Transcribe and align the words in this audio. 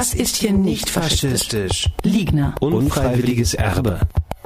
Das 0.00 0.14
ist 0.14 0.36
hier 0.36 0.52
nicht 0.52 0.88
faschistisch. 0.88 1.90
Liegner. 2.04 2.54
Unfreiwilliges 2.60 3.52
Erbe. 3.52 4.00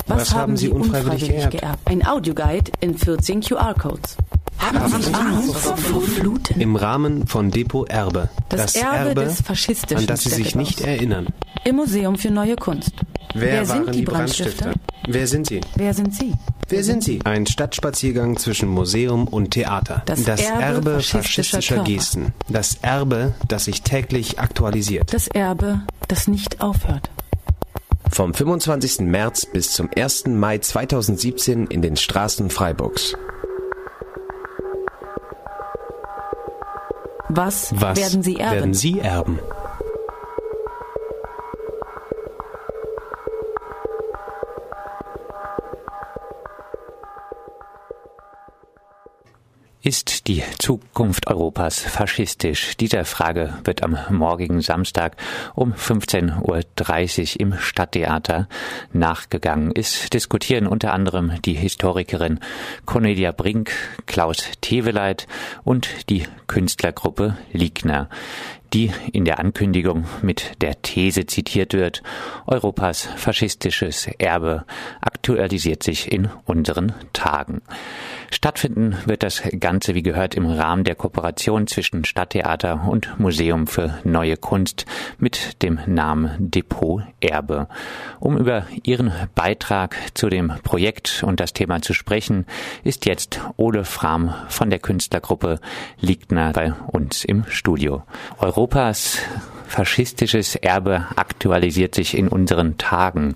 Was, 0.08 0.34
haben 0.34 0.56
Sie 0.56 0.68
unfreiwillig 0.68 1.48
geerbt? 1.48 1.78
Ein 1.84 2.04
Audioguide 2.04 2.72
in 2.80 2.98
14 2.98 3.40
QR-Codes. 3.40 4.16
Haben 4.58 5.00
Sie 5.00 5.14
Angst 5.14 5.54
vor 5.54 5.76
Fluten? 5.76 6.60
Im 6.60 6.74
Rahmen 6.74 7.28
von 7.28 7.52
Depot 7.52 7.88
Erbe. 7.88 8.30
Das 8.48 8.74
Erbe 8.74 9.14
des 9.14 9.42
faschistischen 9.42 9.98
an 9.98 10.06
das 10.08 10.24
Sie 10.24 10.30
sich 10.30 10.56
nicht 10.56 10.80
erinnern. 10.80 11.28
Im 11.64 11.76
Museum 11.76 12.16
für 12.16 12.32
Neue 12.32 12.56
Kunst. 12.56 12.94
Wer, 13.32 13.64
sind 13.64 13.86
waren 13.86 13.92
die 13.92 13.98
die 14.00 14.04
Brandstifter? 14.06 14.64
Brandstifter? 14.64 14.94
Wer 15.06 15.26
sind 15.28 15.46
sie? 15.46 15.60
Wer 15.76 15.94
sind 15.94 16.16
Sie? 16.16 16.32
Wer 16.68 16.82
sind 16.84 17.04
sie? 17.04 17.20
Ein 17.24 17.46
Stadtspaziergang 17.46 18.36
zwischen 18.38 18.68
Museum 18.68 19.28
und 19.28 19.50
Theater. 19.50 20.02
Das 20.06 20.24
Erbe 20.24 20.94
faschistischer 20.94 21.22
faschistischer 21.22 21.74
Körper. 21.76 21.90
Gesten. 21.90 22.34
Das 22.48 22.78
Erbe, 22.82 23.34
das 23.48 23.64
sich 23.66 23.82
täglich 23.82 24.38
aktualisiert. 24.38 25.12
Das 25.12 25.28
Erbe, 25.28 25.82
das 26.08 26.26
nicht 26.26 26.60
aufhört. 26.60 27.10
Vom 28.10 28.32
25. 28.32 29.00
März 29.00 29.46
bis 29.46 29.72
zum 29.72 29.90
1. 29.94 30.26
Mai 30.26 30.58
2017 30.58 31.66
in 31.66 31.82
den 31.82 31.96
Straßen 31.96 32.48
Freiburgs. 32.48 33.14
Was, 37.28 37.72
Was 37.74 37.98
werden 37.98 38.22
Sie 38.22 38.36
erben? 38.36 38.54
werden 38.54 38.74
Sie 38.74 39.00
erben? 39.00 39.38
Zukunft 50.64 51.26
Europas 51.26 51.78
faschistisch? 51.78 52.74
Dieser 52.78 53.04
Frage 53.04 53.52
wird 53.64 53.82
am 53.82 53.98
morgigen 54.08 54.62
Samstag 54.62 55.14
um 55.54 55.74
15.30 55.74 57.34
Uhr 57.34 57.40
im 57.40 57.58
Stadttheater 57.58 58.48
nachgegangen. 58.90 59.72
Es 59.74 60.08
diskutieren 60.08 60.66
unter 60.66 60.94
anderem 60.94 61.32
die 61.44 61.52
Historikerin 61.52 62.40
Cornelia 62.86 63.32
Brink, 63.32 63.72
Klaus 64.06 64.52
Teveleit 64.62 65.26
und 65.64 66.08
die 66.08 66.22
Künstlergruppe 66.46 67.36
Liegner 67.52 68.08
die 68.74 68.90
in 69.12 69.24
der 69.24 69.38
Ankündigung 69.38 70.04
mit 70.20 70.60
der 70.60 70.82
These 70.82 71.26
zitiert 71.26 71.72
wird, 71.72 72.02
Europas 72.46 73.08
faschistisches 73.16 74.08
Erbe 74.18 74.64
aktualisiert 75.00 75.84
sich 75.84 76.10
in 76.10 76.28
unseren 76.44 76.92
Tagen. 77.12 77.62
Stattfinden 78.32 78.96
wird 79.06 79.22
das 79.22 79.42
Ganze, 79.60 79.94
wie 79.94 80.02
gehört, 80.02 80.34
im 80.34 80.46
Rahmen 80.46 80.82
der 80.82 80.96
Kooperation 80.96 81.68
zwischen 81.68 82.04
Stadttheater 82.04 82.88
und 82.88 83.20
Museum 83.20 83.68
für 83.68 84.00
Neue 84.02 84.36
Kunst 84.36 84.86
mit 85.18 85.62
dem 85.62 85.78
Namen 85.86 86.34
Depot 86.38 87.02
Erbe. 87.20 87.68
Um 88.18 88.36
über 88.36 88.66
ihren 88.82 89.12
Beitrag 89.36 89.96
zu 90.14 90.28
dem 90.28 90.52
Projekt 90.64 91.22
und 91.24 91.38
das 91.38 91.52
Thema 91.52 91.80
zu 91.80 91.94
sprechen, 91.94 92.44
ist 92.82 93.06
jetzt 93.06 93.40
Ole 93.56 93.84
Fram 93.84 94.34
von 94.48 94.68
der 94.68 94.80
Künstlergruppe 94.80 95.60
Liegner 96.00 96.52
bei 96.52 96.72
uns 96.88 97.24
im 97.24 97.44
Studio. 97.48 98.02
Europas 98.64 99.18
faschistisches 99.66 100.56
Erbe 100.56 101.04
aktualisiert 101.16 101.94
sich 101.94 102.16
in 102.16 102.28
unseren 102.28 102.78
Tagen. 102.78 103.34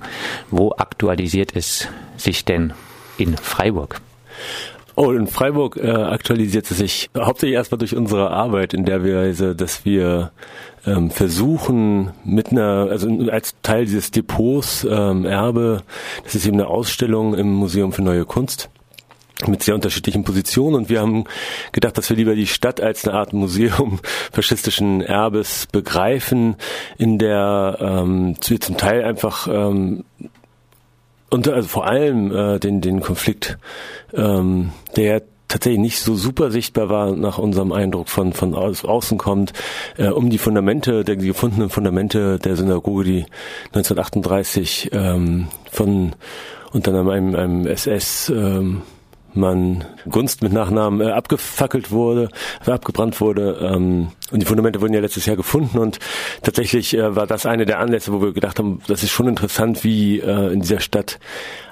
Wo 0.51 0.73
aktualisiert 0.75 1.55
es 1.55 1.87
sich 2.17 2.47
denn 2.47 2.73
in 3.19 3.37
Freiburg? 3.37 4.01
Oh, 4.97 5.13
in 5.13 5.27
Freiburg 5.27 5.77
äh, 5.77 5.91
aktualisiert 5.91 6.71
es 6.71 6.79
sich 6.79 7.11
hauptsächlich 7.15 7.57
erstmal 7.57 7.79
durch 7.79 7.95
unsere 7.95 8.31
Arbeit, 8.31 8.73
in 8.73 8.87
der 8.87 9.05
wir, 9.05 9.19
also, 9.19 9.53
dass 9.53 9.85
wir 9.85 10.31
ähm, 10.87 11.11
versuchen 11.11 12.13
mit 12.25 12.51
einer, 12.51 12.89
also 12.91 13.11
als 13.31 13.55
Teil 13.61 13.85
dieses 13.85 14.11
Depots 14.11 14.87
ähm, 14.91 15.27
Erbe, 15.27 15.83
das 16.25 16.37
ist 16.37 16.47
eben 16.47 16.57
eine 16.57 16.69
Ausstellung 16.69 17.35
im 17.35 17.53
Museum 17.53 17.93
für 17.93 18.01
Neue 18.01 18.25
Kunst 18.25 18.71
mit 19.47 19.63
sehr 19.63 19.75
unterschiedlichen 19.75 20.25
Positionen. 20.25 20.75
Und 20.75 20.89
wir 20.89 21.01
haben 21.01 21.25
gedacht, 21.73 21.97
dass 21.97 22.11
wir 22.11 22.17
lieber 22.17 22.35
die 22.35 22.47
Stadt 22.47 22.81
als 22.81 23.07
eine 23.07 23.17
Art 23.17 23.33
Museum 23.33 24.01
faschistischen 24.33 25.01
Erbes 25.01 25.67
begreifen, 25.71 26.57
in 26.97 27.19
der 27.19 27.79
ähm, 27.81 28.37
zum 28.41 28.77
Teil 28.77 29.05
einfach 29.05 29.47
ähm, 29.49 30.05
und 31.31 31.47
also 31.47 31.69
vor 31.69 31.87
allem 31.87 32.35
äh, 32.35 32.59
den 32.59 32.81
den 32.81 33.01
Konflikt, 33.01 33.59
ähm, 34.15 34.73
der 34.97 35.23
tatsächlich 35.47 35.81
nicht 35.81 36.01
so 36.01 36.15
super 36.15 36.51
sichtbar 36.51 36.89
war 36.89 37.15
nach 37.15 37.39
unserem 37.39 37.73
Eindruck 37.73 38.09
von 38.09 38.33
von 38.33 38.55
außen 38.55 39.19
kommt, 39.19 39.53
äh, 39.97 40.09
um 40.09 40.31
die 40.31 40.39
Fundamente, 40.39 41.05
der, 41.05 41.17
die 41.17 41.27
gefundenen 41.27 41.71
Fundamente 41.71 42.39
der 42.39 42.57
Synagoge, 42.57 43.05
die 43.05 43.27
1938 43.73 44.91
ähm, 44.93 45.49
von 45.71 46.15
unter 46.73 46.93
einem, 46.93 47.35
einem 47.35 47.67
SS 47.67 48.31
ähm, 48.31 48.83
man 49.35 49.85
Gunst 50.09 50.43
mit 50.43 50.53
Nachnamen 50.53 51.01
äh, 51.01 51.11
abgefackelt 51.11 51.91
wurde, 51.91 52.29
äh, 52.67 52.71
abgebrannt 52.71 53.21
wurde. 53.21 53.59
Ähm, 53.63 54.09
und 54.31 54.41
die 54.41 54.47
Fundamente 54.47 54.81
wurden 54.81 54.95
ja 54.95 55.01
letztes 55.01 55.27
Jahr 55.27 55.37
gefunden 55.37 55.79
und 55.79 55.99
tatsächlich 56.43 56.95
äh, 56.95 57.15
war 57.15 57.27
das 57.27 57.47
eine 57.47 57.67
der 57.67 57.79
Anlässe, 57.79 58.13
wo 58.13 58.21
wir 58.21 58.33
gedacht 58.33 58.59
haben, 58.59 58.81
das 58.87 59.03
ist 59.03 59.11
schon 59.11 59.29
interessant, 59.29 59.85
wie 59.85 60.21
äh, 60.21 60.53
in 60.53 60.61
dieser 60.61 60.81
Stadt 60.81 61.19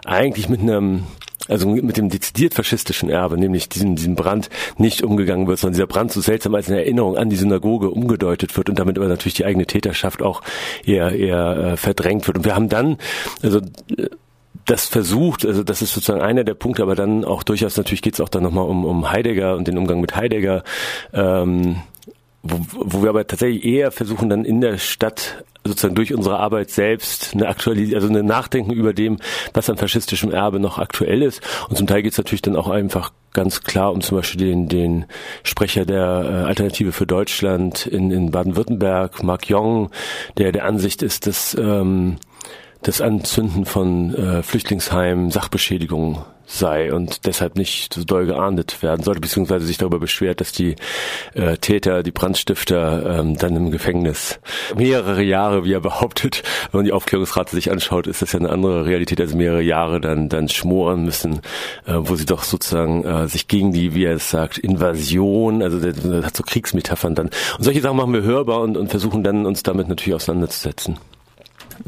eigentlich 0.05 0.49
mit 0.49 0.61
einem 0.61 1.05
also 1.49 1.69
mit 1.69 1.97
dem 1.97 2.09
dezidiert 2.09 2.55
faschistischen 2.55 3.09
Erbe, 3.09 3.39
nämlich 3.39 3.69
diesem, 3.69 3.97
diesem 3.97 4.17
Brand, 4.17 4.51
nicht 4.79 5.03
umgegangen 5.03 5.47
wird, 5.47 5.59
sondern 5.59 5.75
dieser 5.75 5.87
Brand 5.87 6.13
so 6.13 6.21
seltsam 6.21 6.55
als 6.55 6.69
eine 6.69 6.79
Erinnerung 6.79 7.17
an 7.17 7.31
die 7.31 7.37
Synagoge 7.37 7.91
umgedeutet 7.91 8.57
wird 8.57 8.69
und 8.69 8.79
damit 8.79 8.99
aber 8.99 9.09
natürlich 9.09 9.35
die 9.35 9.45
eigene 9.45 9.67
Täterschaft 9.67 10.23
auch 10.23 10.43
eher, 10.85 11.13
eher 11.13 11.57
äh, 11.57 11.77
verdrängt 11.77 12.27
wird. 12.27 12.39
Und 12.39 12.45
wir 12.45 12.55
haben 12.55 12.69
dann, 12.69 12.99
also 13.43 13.61
äh, 13.97 14.09
das 14.67 14.87
versucht, 14.87 15.47
also 15.47 15.63
das 15.63 15.81
ist 15.81 15.95
sozusagen 15.95 16.21
einer 16.21 16.45
der 16.45 16.55
Punkte, 16.55 16.83
aber 16.83 16.95
dann 16.95 17.25
auch 17.25 17.43
durchaus 17.43 17.77
natürlich 17.77 18.03
geht 18.03 18.15
es 18.15 18.21
auch 18.21 18.29
dann 18.29 18.43
nochmal 18.43 18.67
um, 18.67 18.85
um 18.85 19.11
Heidegger 19.11 19.57
und 19.57 19.69
den 19.69 19.79
Umgang 19.79 20.01
mit 20.01 20.17
Heidegger, 20.17 20.65
ähm, 21.13 21.83
wo, 22.43 22.61
wo 22.73 23.03
wir 23.03 23.11
aber 23.11 23.27
tatsächlich 23.27 23.65
eher 23.65 23.93
versuchen 23.93 24.29
dann 24.29 24.45
in 24.45 24.61
der 24.61 24.79
Stadt 24.79 25.45
sozusagen 25.65 25.95
durch 25.95 26.15
unsere 26.15 26.39
Arbeit 26.39 26.71
selbst 26.71 27.33
eine 27.35 27.49
Aktualis 27.49 27.95
also 27.95 28.09
eine 28.09 28.23
Nachdenken 28.23 28.73
über 28.73 28.93
dem, 28.93 29.19
was 29.53 29.71
an 29.71 29.77
faschistischem 29.77 30.31
Erbe 30.31 30.61
noch 30.61 30.79
aktuell 30.79 31.23
ist. 31.23 31.43
Und 31.69 31.77
zum 31.77 31.87
Teil 31.87 32.03
geht 32.03 32.13
es 32.13 32.19
natürlich 32.19 32.43
dann 32.43 32.57
auch 32.57 32.69
einfach 32.69 33.13
ganz 33.33 33.63
klar 33.63 33.93
um 33.93 34.01
zum 34.01 34.19
Beispiel 34.19 34.47
den, 34.47 34.69
den 34.69 35.05
Sprecher 35.43 35.85
der 35.85 36.03
äh, 36.25 36.47
Alternative 36.47 36.93
für 36.93 37.07
Deutschland 37.07 37.87
in, 37.87 38.11
in 38.11 38.31
Baden-Württemberg, 38.31 39.23
Mark 39.23 39.49
Jong, 39.49 39.91
der 40.39 40.53
der 40.53 40.65
Ansicht 40.65 41.03
ist, 41.03 41.27
dass 41.27 41.55
ähm, 41.55 42.17
das 42.87 43.01
Anzünden 43.01 43.65
von 43.65 44.15
äh, 44.15 44.43
Flüchtlingsheimen 44.45 45.33
Sachbeschädigung 45.33 46.25
sei 46.49 46.93
und 46.93 47.27
deshalb 47.27 47.57
nicht 47.57 47.93
so 47.93 48.05
doll 48.05 48.27
geahndet 48.27 48.81
werden 48.81 49.03
sollte, 49.03 49.21
beziehungsweise 49.21 49.67
sich 49.67 49.79
darüber 49.79 49.99
beschwert, 49.99 50.41
dass 50.41 50.53
die 50.53 50.77
äh, 51.35 51.57
Täter, 51.57 52.05
die 52.05 52.13
Brandstifter 52.13 53.19
ähm, 53.19 53.37
dann 53.37 53.57
im 53.57 53.73
Gefängnis 53.73 54.39
mehrere 54.77 55.25
Jahre, 55.25 55.65
wie 55.65 55.73
er 55.73 55.81
behauptet, 55.81 56.45
wenn 56.71 56.79
man 56.79 56.85
die 56.85 56.93
Aufklärungsrate 56.93 57.57
sich 57.57 57.73
anschaut, 57.73 58.07
ist 58.07 58.23
das 58.23 58.31
ja 58.31 58.39
eine 58.39 58.51
andere 58.51 58.87
Realität, 58.87 59.21
also 59.21 59.37
mehrere 59.37 59.63
Jahre 59.63 60.01
dann 60.01 60.29
dann 60.29 60.49
schmoren 60.49 61.05
müssen, 61.05 61.41
äh, 61.87 61.95
wo 61.97 62.15
sie 62.15 62.27
doch 62.27 62.45
sozusagen 62.45 63.05
äh, 63.05 63.27
sich 63.27 63.49
gegen 63.49 63.73
die, 63.73 63.95
wie 63.95 64.05
er 64.05 64.15
es 64.15 64.31
sagt, 64.31 64.59
Invasion, 64.59 65.61
also 65.61 65.81
der, 65.81 65.95
der 65.95 66.23
hat 66.23 66.37
so 66.37 66.45
Kriegsmetaphern 66.45 67.17
dann. 67.17 67.31
Und 67.59 67.65
solche 67.65 67.81
Sachen 67.81 67.97
machen 67.97 68.13
wir 68.13 68.23
hörbar 68.23 68.61
und, 68.61 68.77
und 68.77 68.91
versuchen 68.91 69.25
dann 69.25 69.45
uns 69.45 69.65
damit 69.65 69.89
natürlich 69.89 70.15
auseinanderzusetzen. 70.15 71.01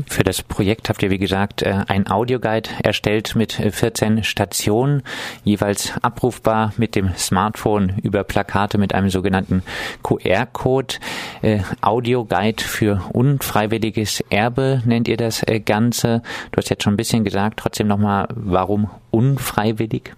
Für 0.06 0.25
das 0.25 0.43
Projekt 0.43 0.88
habt 0.88 1.03
ihr, 1.03 1.10
wie 1.10 1.19
gesagt, 1.19 1.62
äh, 1.62 1.82
ein 1.87 2.10
Audioguide 2.10 2.71
erstellt 2.82 3.34
mit 3.37 3.59
äh, 3.59 3.71
14 3.71 4.25
Stationen, 4.25 5.03
jeweils 5.44 5.93
abrufbar 6.03 6.72
mit 6.76 6.94
dem 6.94 7.15
Smartphone 7.16 7.95
über 8.03 8.24
Plakate 8.24 8.78
mit 8.78 8.95
einem 8.95 9.10
sogenannten 9.10 9.63
QR-Code. 10.03 10.97
Äh, 11.42 11.60
Audioguide 11.80 12.63
für 12.63 13.03
unfreiwilliges 13.13 14.22
Erbe 14.30 14.83
nennt 14.84 15.09
ihr 15.09 15.16
das 15.16 15.42
äh, 15.42 15.60
Ganze. 15.60 16.22
Du 16.53 16.59
hast 16.59 16.71
jetzt 16.71 16.83
schon 16.83 16.95
ein 16.95 16.98
bisschen 16.98 17.24
gesagt, 17.24 17.60
trotzdem 17.60 17.86
nochmal, 17.86 18.28
warum 18.30 18.91
unfreiwillig? 19.10 20.15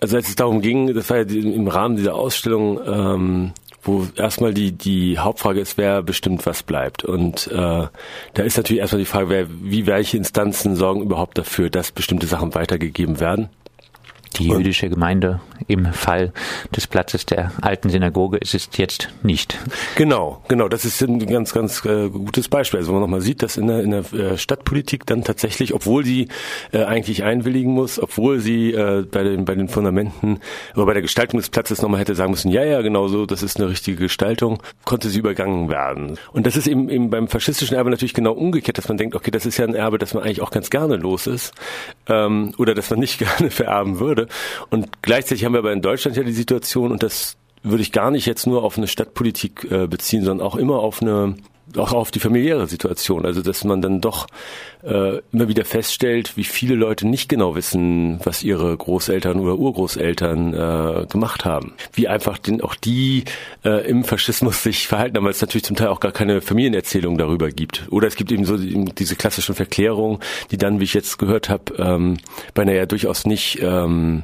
Also 0.00 0.16
als 0.16 0.28
es 0.28 0.36
darum 0.36 0.60
ging, 0.60 0.94
das 0.94 1.08
war 1.08 1.18
ja 1.18 1.22
im 1.24 1.68
Rahmen 1.68 1.96
dieser 1.96 2.14
Ausstellung, 2.14 2.78
ähm, 2.86 3.52
wo 3.86 4.06
erstmal 4.16 4.52
die 4.52 4.72
die 4.72 5.18
Hauptfrage 5.18 5.60
ist, 5.60 5.78
wer 5.78 6.02
bestimmt, 6.02 6.46
was 6.46 6.62
bleibt. 6.62 7.04
Und 7.04 7.46
äh, 7.48 7.54
da 7.54 8.42
ist 8.42 8.56
natürlich 8.56 8.80
erstmal 8.80 9.00
die 9.00 9.06
Frage, 9.06 9.28
wer, 9.28 9.46
wie 9.48 9.86
welche 9.86 10.16
Instanzen 10.16 10.76
sorgen 10.76 11.02
überhaupt 11.02 11.38
dafür, 11.38 11.70
dass 11.70 11.92
bestimmte 11.92 12.26
Sachen 12.26 12.54
weitergegeben 12.54 13.20
werden. 13.20 13.48
Die 14.38 14.48
jüdische 14.48 14.88
Gemeinde 14.88 15.40
im 15.68 15.92
Fall 15.92 16.32
des 16.74 16.86
Platzes 16.86 17.26
der 17.26 17.52
alten 17.62 17.88
Synagoge 17.88 18.36
ist 18.38 18.54
es 18.54 18.68
jetzt 18.76 19.08
nicht. 19.22 19.58
Genau, 19.96 20.42
genau. 20.48 20.68
Das 20.68 20.84
ist 20.84 21.02
ein 21.02 21.24
ganz, 21.26 21.52
ganz 21.52 21.84
äh, 21.84 22.08
gutes 22.08 22.48
Beispiel. 22.48 22.78
Also 22.78 22.88
wenn 22.88 23.00
man 23.00 23.02
nochmal 23.02 23.20
sieht, 23.20 23.42
dass 23.42 23.56
in 23.56 23.66
der, 23.66 23.80
in 23.80 23.90
der 23.90 24.12
äh, 24.12 24.38
Stadtpolitik 24.38 25.06
dann 25.06 25.24
tatsächlich, 25.24 25.74
obwohl 25.74 26.04
sie 26.04 26.28
äh, 26.72 26.84
eigentlich 26.84 27.24
einwilligen 27.24 27.72
muss, 27.72 27.98
obwohl 28.00 28.40
sie 28.40 28.72
äh, 28.72 29.04
bei 29.10 29.22
den 29.22 29.44
bei 29.44 29.54
den 29.54 29.68
Fundamenten 29.68 30.40
oder 30.74 30.86
bei 30.86 30.92
der 30.92 31.02
Gestaltung 31.02 31.38
des 31.38 31.50
Platzes 31.50 31.82
nochmal 31.82 32.00
hätte 32.00 32.14
sagen 32.14 32.30
müssen, 32.30 32.50
ja, 32.50 32.64
ja, 32.64 32.82
genau 32.82 33.08
so, 33.08 33.26
das 33.26 33.42
ist 33.42 33.58
eine 33.58 33.68
richtige 33.68 33.96
Gestaltung, 33.96 34.62
konnte 34.84 35.08
sie 35.08 35.18
übergangen 35.18 35.68
werden. 35.68 36.18
Und 36.32 36.46
das 36.46 36.56
ist 36.56 36.66
eben, 36.66 36.88
eben 36.88 37.10
beim 37.10 37.28
faschistischen 37.28 37.76
Erbe 37.76 37.90
natürlich 37.90 38.14
genau 38.14 38.32
umgekehrt, 38.32 38.78
dass 38.78 38.88
man 38.88 38.98
denkt, 38.98 39.14
okay, 39.14 39.30
das 39.30 39.46
ist 39.46 39.56
ja 39.56 39.64
ein 39.64 39.74
Erbe, 39.74 39.98
das 39.98 40.14
man 40.14 40.22
eigentlich 40.22 40.42
auch 40.42 40.50
ganz 40.50 40.70
gerne 40.70 40.96
los 40.96 41.26
ist 41.26 41.54
ähm, 42.08 42.52
oder 42.58 42.74
dass 42.74 42.90
man 42.90 42.98
nicht 42.98 43.18
gerne 43.38 43.50
vererben 43.50 43.98
würde. 44.00 44.25
Und 44.70 45.02
gleichzeitig 45.02 45.44
haben 45.44 45.52
wir 45.52 45.60
aber 45.60 45.72
in 45.72 45.82
Deutschland 45.82 46.16
ja 46.16 46.22
die 46.22 46.32
Situation, 46.32 46.92
und 46.92 47.02
das 47.02 47.36
würde 47.62 47.82
ich 47.82 47.92
gar 47.92 48.10
nicht 48.10 48.26
jetzt 48.26 48.46
nur 48.46 48.62
auf 48.62 48.76
eine 48.78 48.86
Stadtpolitik 48.86 49.70
äh, 49.70 49.86
beziehen, 49.86 50.24
sondern 50.24 50.46
auch 50.46 50.56
immer 50.56 50.78
auf 50.78 51.02
eine 51.02 51.36
auch 51.76 51.92
auf 51.92 52.10
die 52.10 52.20
familiäre 52.20 52.66
Situation, 52.66 53.26
also 53.26 53.42
dass 53.42 53.64
man 53.64 53.82
dann 53.82 54.00
doch 54.00 54.26
äh, 54.82 55.18
immer 55.32 55.48
wieder 55.48 55.64
feststellt, 55.64 56.36
wie 56.36 56.44
viele 56.44 56.74
Leute 56.74 57.06
nicht 57.06 57.28
genau 57.28 57.56
wissen, 57.56 58.20
was 58.24 58.42
ihre 58.42 58.76
Großeltern 58.76 59.40
oder 59.40 59.58
Urgroßeltern 59.58 60.54
äh, 60.54 61.06
gemacht 61.06 61.44
haben, 61.44 61.74
wie 61.92 62.08
einfach 62.08 62.38
den, 62.38 62.60
auch 62.62 62.76
die 62.76 63.24
äh, 63.64 63.88
im 63.88 64.04
Faschismus 64.04 64.62
sich 64.62 64.86
verhalten 64.86 65.16
haben, 65.16 65.24
weil 65.24 65.32
es 65.32 65.40
natürlich 65.40 65.64
zum 65.64 65.76
Teil 65.76 65.88
auch 65.88 66.00
gar 66.00 66.12
keine 66.12 66.40
Familienerzählung 66.40 67.18
darüber 67.18 67.50
gibt. 67.50 67.86
Oder 67.90 68.06
es 68.06 68.16
gibt 68.16 68.30
eben 68.30 68.44
so 68.44 68.56
diese 68.56 69.16
klassischen 69.16 69.54
Verklärungen, 69.54 70.20
die 70.50 70.58
dann, 70.58 70.78
wie 70.78 70.84
ich 70.84 70.94
jetzt 70.94 71.18
gehört 71.18 71.48
habe, 71.48 71.74
ähm, 71.78 72.18
bei 72.54 72.62
einer 72.62 72.74
ja 72.74 72.86
durchaus 72.86 73.26
nicht 73.26 73.58
ähm, 73.60 74.22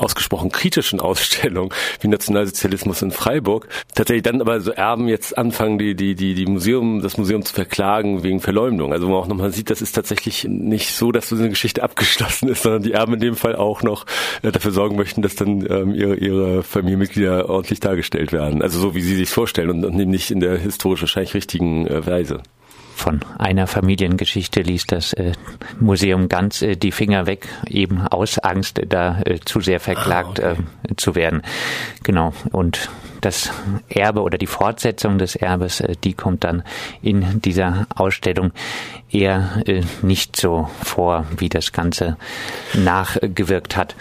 ausgesprochen 0.00 0.50
kritischen 0.50 1.00
Ausstellung 1.00 1.72
wie 2.00 2.08
Nationalsozialismus 2.08 3.02
in 3.02 3.10
Freiburg 3.10 3.68
tatsächlich 3.94 4.22
dann 4.22 4.40
aber 4.40 4.60
so 4.60 4.72
Erben 4.72 5.08
jetzt 5.08 5.36
anfangen, 5.36 5.78
die, 5.78 5.94
die, 5.94 6.14
die, 6.14 6.34
die 6.34 6.46
Museum, 6.46 7.02
das 7.02 7.16
Museum 7.16 7.44
zu 7.44 7.54
verklagen 7.54 8.22
wegen 8.22 8.40
Verleumdung. 8.40 8.92
Also 8.92 9.06
wo 9.06 9.12
man 9.12 9.20
auch 9.20 9.26
nochmal 9.28 9.52
sieht, 9.52 9.70
das 9.70 9.82
ist 9.82 9.92
tatsächlich 9.92 10.44
nicht 10.44 10.94
so, 10.94 11.12
dass 11.12 11.28
so 11.28 11.36
eine 11.36 11.48
Geschichte 11.48 11.82
abgeschlossen 11.82 12.48
ist, 12.48 12.62
sondern 12.62 12.82
die 12.82 12.92
Erben 12.92 13.14
in 13.14 13.20
dem 13.20 13.36
Fall 13.36 13.56
auch 13.56 13.82
noch 13.82 14.06
äh, 14.42 14.52
dafür 14.52 14.72
sorgen 14.72 14.96
möchten, 14.96 15.22
dass 15.22 15.34
dann 15.34 15.66
ähm, 15.70 15.94
ihre, 15.94 16.14
ihre 16.16 16.62
Familienmitglieder 16.62 17.48
ordentlich 17.48 17.80
dargestellt 17.80 18.32
werden. 18.32 18.62
Also 18.62 18.78
so, 18.78 18.94
wie 18.94 19.02
sie 19.02 19.16
sich 19.16 19.30
vorstellen 19.30 19.70
und, 19.70 19.84
und 19.84 19.96
nicht 19.96 20.30
in 20.30 20.40
der 20.40 20.56
historisch 20.58 21.02
wahrscheinlich 21.02 21.34
richtigen 21.34 21.86
äh, 21.86 22.06
Weise 22.06 22.42
von 23.00 23.20
einer 23.38 23.66
Familiengeschichte 23.66 24.60
ließ 24.60 24.86
das 24.86 25.14
äh, 25.14 25.32
Museum 25.80 26.28
ganz 26.28 26.62
äh, 26.62 26.76
die 26.76 26.92
Finger 26.92 27.26
weg, 27.26 27.48
eben 27.66 28.06
aus 28.06 28.38
Angst, 28.38 28.80
da 28.88 29.20
äh, 29.22 29.40
zu 29.40 29.60
sehr 29.60 29.80
verklagt 29.80 30.40
ah, 30.40 30.52
okay. 30.52 30.62
Äh, 30.90 30.96
zu 30.96 31.14
werden. 31.14 31.42
Genau. 32.02 32.32
Und 32.52 32.90
das 33.22 33.50
Erbe 33.88 34.22
oder 34.22 34.38
die 34.38 34.46
Fortsetzung 34.46 35.18
des 35.18 35.36
Erbes, 35.36 35.82
die 36.04 36.14
kommt 36.14 36.44
dann 36.44 36.62
in 37.02 37.40
dieser 37.42 37.86
Ausstellung 37.94 38.52
eher 39.10 39.62
nicht 40.00 40.36
so 40.36 40.70
vor, 40.82 41.26
wie 41.36 41.50
das 41.50 41.72
Ganze 41.72 42.16
nachgewirkt 42.72 43.76
hat. 43.76 43.94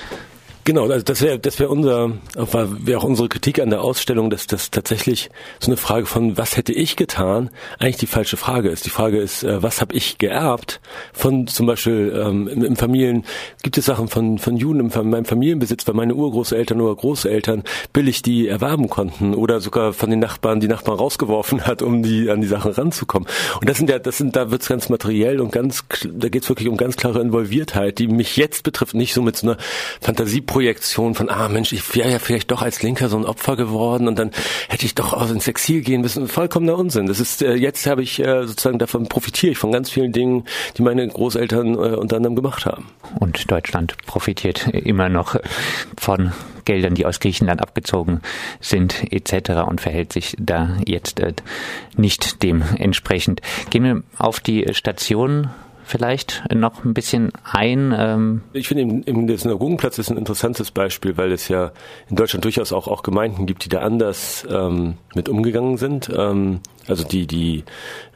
Genau, 0.70 0.88
also 0.88 1.04
das 1.04 1.24
wäre 1.24 1.40
das 1.40 1.58
wäre 1.58 1.72
unser 1.72 2.12
wäre 2.36 3.00
auch 3.00 3.04
unsere 3.04 3.28
Kritik 3.28 3.60
an 3.60 3.72
der 3.72 3.82
Ausstellung, 3.82 4.30
dass 4.30 4.46
das 4.46 4.70
tatsächlich 4.70 5.32
so 5.60 5.72
eine 5.72 5.78
Frage 5.78 6.06
von 6.06 6.38
was 6.38 6.58
hätte 6.58 6.74
ich 6.74 6.96
getan 6.96 7.50
eigentlich 7.80 7.98
die 7.98 8.06
falsche 8.06 8.38
Frage 8.38 8.70
ist. 8.70 8.86
Die 8.86 8.92
Frage 8.92 9.18
ist, 9.18 9.42
äh, 9.42 9.64
was 9.64 9.82
habe 9.82 9.96
ich 9.96 10.20
geerbt 10.20 10.80
von 11.12 11.48
zum 11.48 11.66
Beispiel 11.66 12.14
ähm, 12.16 12.48
im, 12.48 12.76
Familien 12.76 13.26
gibt 13.64 13.80
es 13.80 13.86
Sachen 13.86 14.10
von 14.10 14.38
von 14.38 14.58
Juden 14.58 14.92
in 14.92 15.10
meinem 15.10 15.26
Familienbesitz, 15.26 15.88
weil 15.88 15.96
meine 15.96 16.14
Urgroßeltern 16.14 16.80
oder 16.80 16.96
Großeltern 16.96 17.64
billig 17.92 18.22
die 18.22 18.48
erwerben 18.48 18.90
konnten 18.90 19.34
oder 19.34 19.62
sogar 19.62 19.92
von 19.92 20.12
den 20.12 20.20
Nachbarn 20.20 20.60
die 20.60 20.68
Nachbarn 20.68 21.00
rausgeworfen 21.00 21.66
hat, 21.66 21.82
um 21.82 22.04
die 22.04 22.30
an 22.30 22.42
die 22.42 22.48
Sachen 22.48 22.74
ranzukommen. 22.74 23.28
Und 23.60 23.68
das 23.68 23.80
sind 23.80 23.90
ja 23.90 23.98
das 23.98 24.20
sind 24.20 24.36
da 24.36 24.52
wird's 24.52 24.70
ganz 24.70 24.88
materiell 24.88 25.42
und 25.42 25.52
ganz 25.52 25.84
da 26.08 26.30
geht's 26.30 26.48
wirklich 26.48 26.68
um 26.68 26.78
ganz 26.78 26.96
klare 26.96 27.22
Involviertheit, 27.22 27.98
die 27.98 28.08
mich 28.08 28.38
jetzt 28.38 28.62
betrifft, 28.62 28.94
nicht 28.94 29.16
so 29.16 29.24
mit 29.24 29.36
so 29.36 29.48
einer 29.48 29.58
Fantasie 30.00 30.42
Projektion 30.60 31.16
von, 31.16 31.30
ah 31.30 31.48
Mensch, 31.48 31.72
ich 31.72 31.96
wäre 31.96 32.12
ja 32.12 32.20
vielleicht 32.20 32.52
doch 32.52 32.62
als 32.62 32.84
Linker 32.84 33.08
so 33.08 33.16
ein 33.16 33.24
Opfer 33.24 33.56
geworden 33.56 34.10
und 34.10 34.20
dann 34.20 34.32
hätte 34.68 34.86
ich 34.86 34.94
doch 34.94 35.30
ins 35.32 35.48
Exil 35.48 35.80
gehen 35.80 36.02
müssen. 36.02 36.28
Vollkommener 36.28 36.78
Unsinn. 36.78 37.06
Das 37.06 37.22
ist, 37.22 37.42
äh, 37.42 37.54
jetzt 37.54 37.88
habe 37.88 38.04
ich 38.04 38.20
äh, 38.20 38.46
sozusagen 38.46 38.78
davon 38.78 39.08
profitiere 39.08 39.54
ich 39.54 39.58
von 39.58 39.72
ganz 39.72 39.90
vielen 39.90 40.12
Dingen, 40.12 40.44
die 40.76 40.82
meine 40.82 41.08
Großeltern 41.08 41.76
äh, 41.76 41.96
unter 41.96 42.18
anderem 42.18 42.36
gemacht 42.36 42.66
haben. 42.66 42.88
Und 43.22 43.50
Deutschland 43.50 43.96
profitiert 44.06 44.68
immer 44.68 45.08
noch 45.08 45.38
von 45.98 46.34
Geldern, 46.66 46.94
die 46.94 47.06
aus 47.06 47.22
Griechenland 47.22 47.62
abgezogen 47.62 48.20
sind, 48.60 49.14
etc. 49.14 49.62
und 49.66 49.80
verhält 49.80 50.12
sich 50.12 50.36
da 50.40 50.76
jetzt 50.86 51.22
äh, 51.22 51.32
nicht 51.96 52.44
dementsprechend. 52.44 53.40
Gehen 53.70 53.86
wir 53.86 54.04
auf 54.18 54.42
die 54.42 54.66
Station 54.74 55.52
vielleicht 55.90 56.44
noch 56.54 56.86
ein 56.86 56.94
bisschen 56.94 57.32
ein? 57.44 57.94
Ähm 57.98 58.42
ich 58.54 58.68
finde, 58.68 58.84
eben, 58.84 59.04
eben 59.04 59.28
der 59.28 59.38
Synagogenplatz 59.38 59.98
ist 59.98 60.10
ein 60.10 60.18
interessantes 60.18 60.72
Beispiel, 60.72 61.18
weil 61.18 61.32
es 61.32 61.48
ja 61.48 61.72
in 62.10 62.16
Deutschland 62.16 62.46
durchaus 62.46 62.72
auch, 62.72 62.88
auch 62.88 63.04
Gemeinden 63.04 63.46
gibt, 63.46 63.66
die 63.66 63.70
da 63.70 63.80
anders 63.80 64.48
ähm, 64.50 64.96
mit 65.16 65.28
umgegangen 65.28 65.78
sind. 65.78 66.10
Ähm, 66.16 66.60
also 66.88 67.04
die, 67.04 67.28
die 67.28 67.64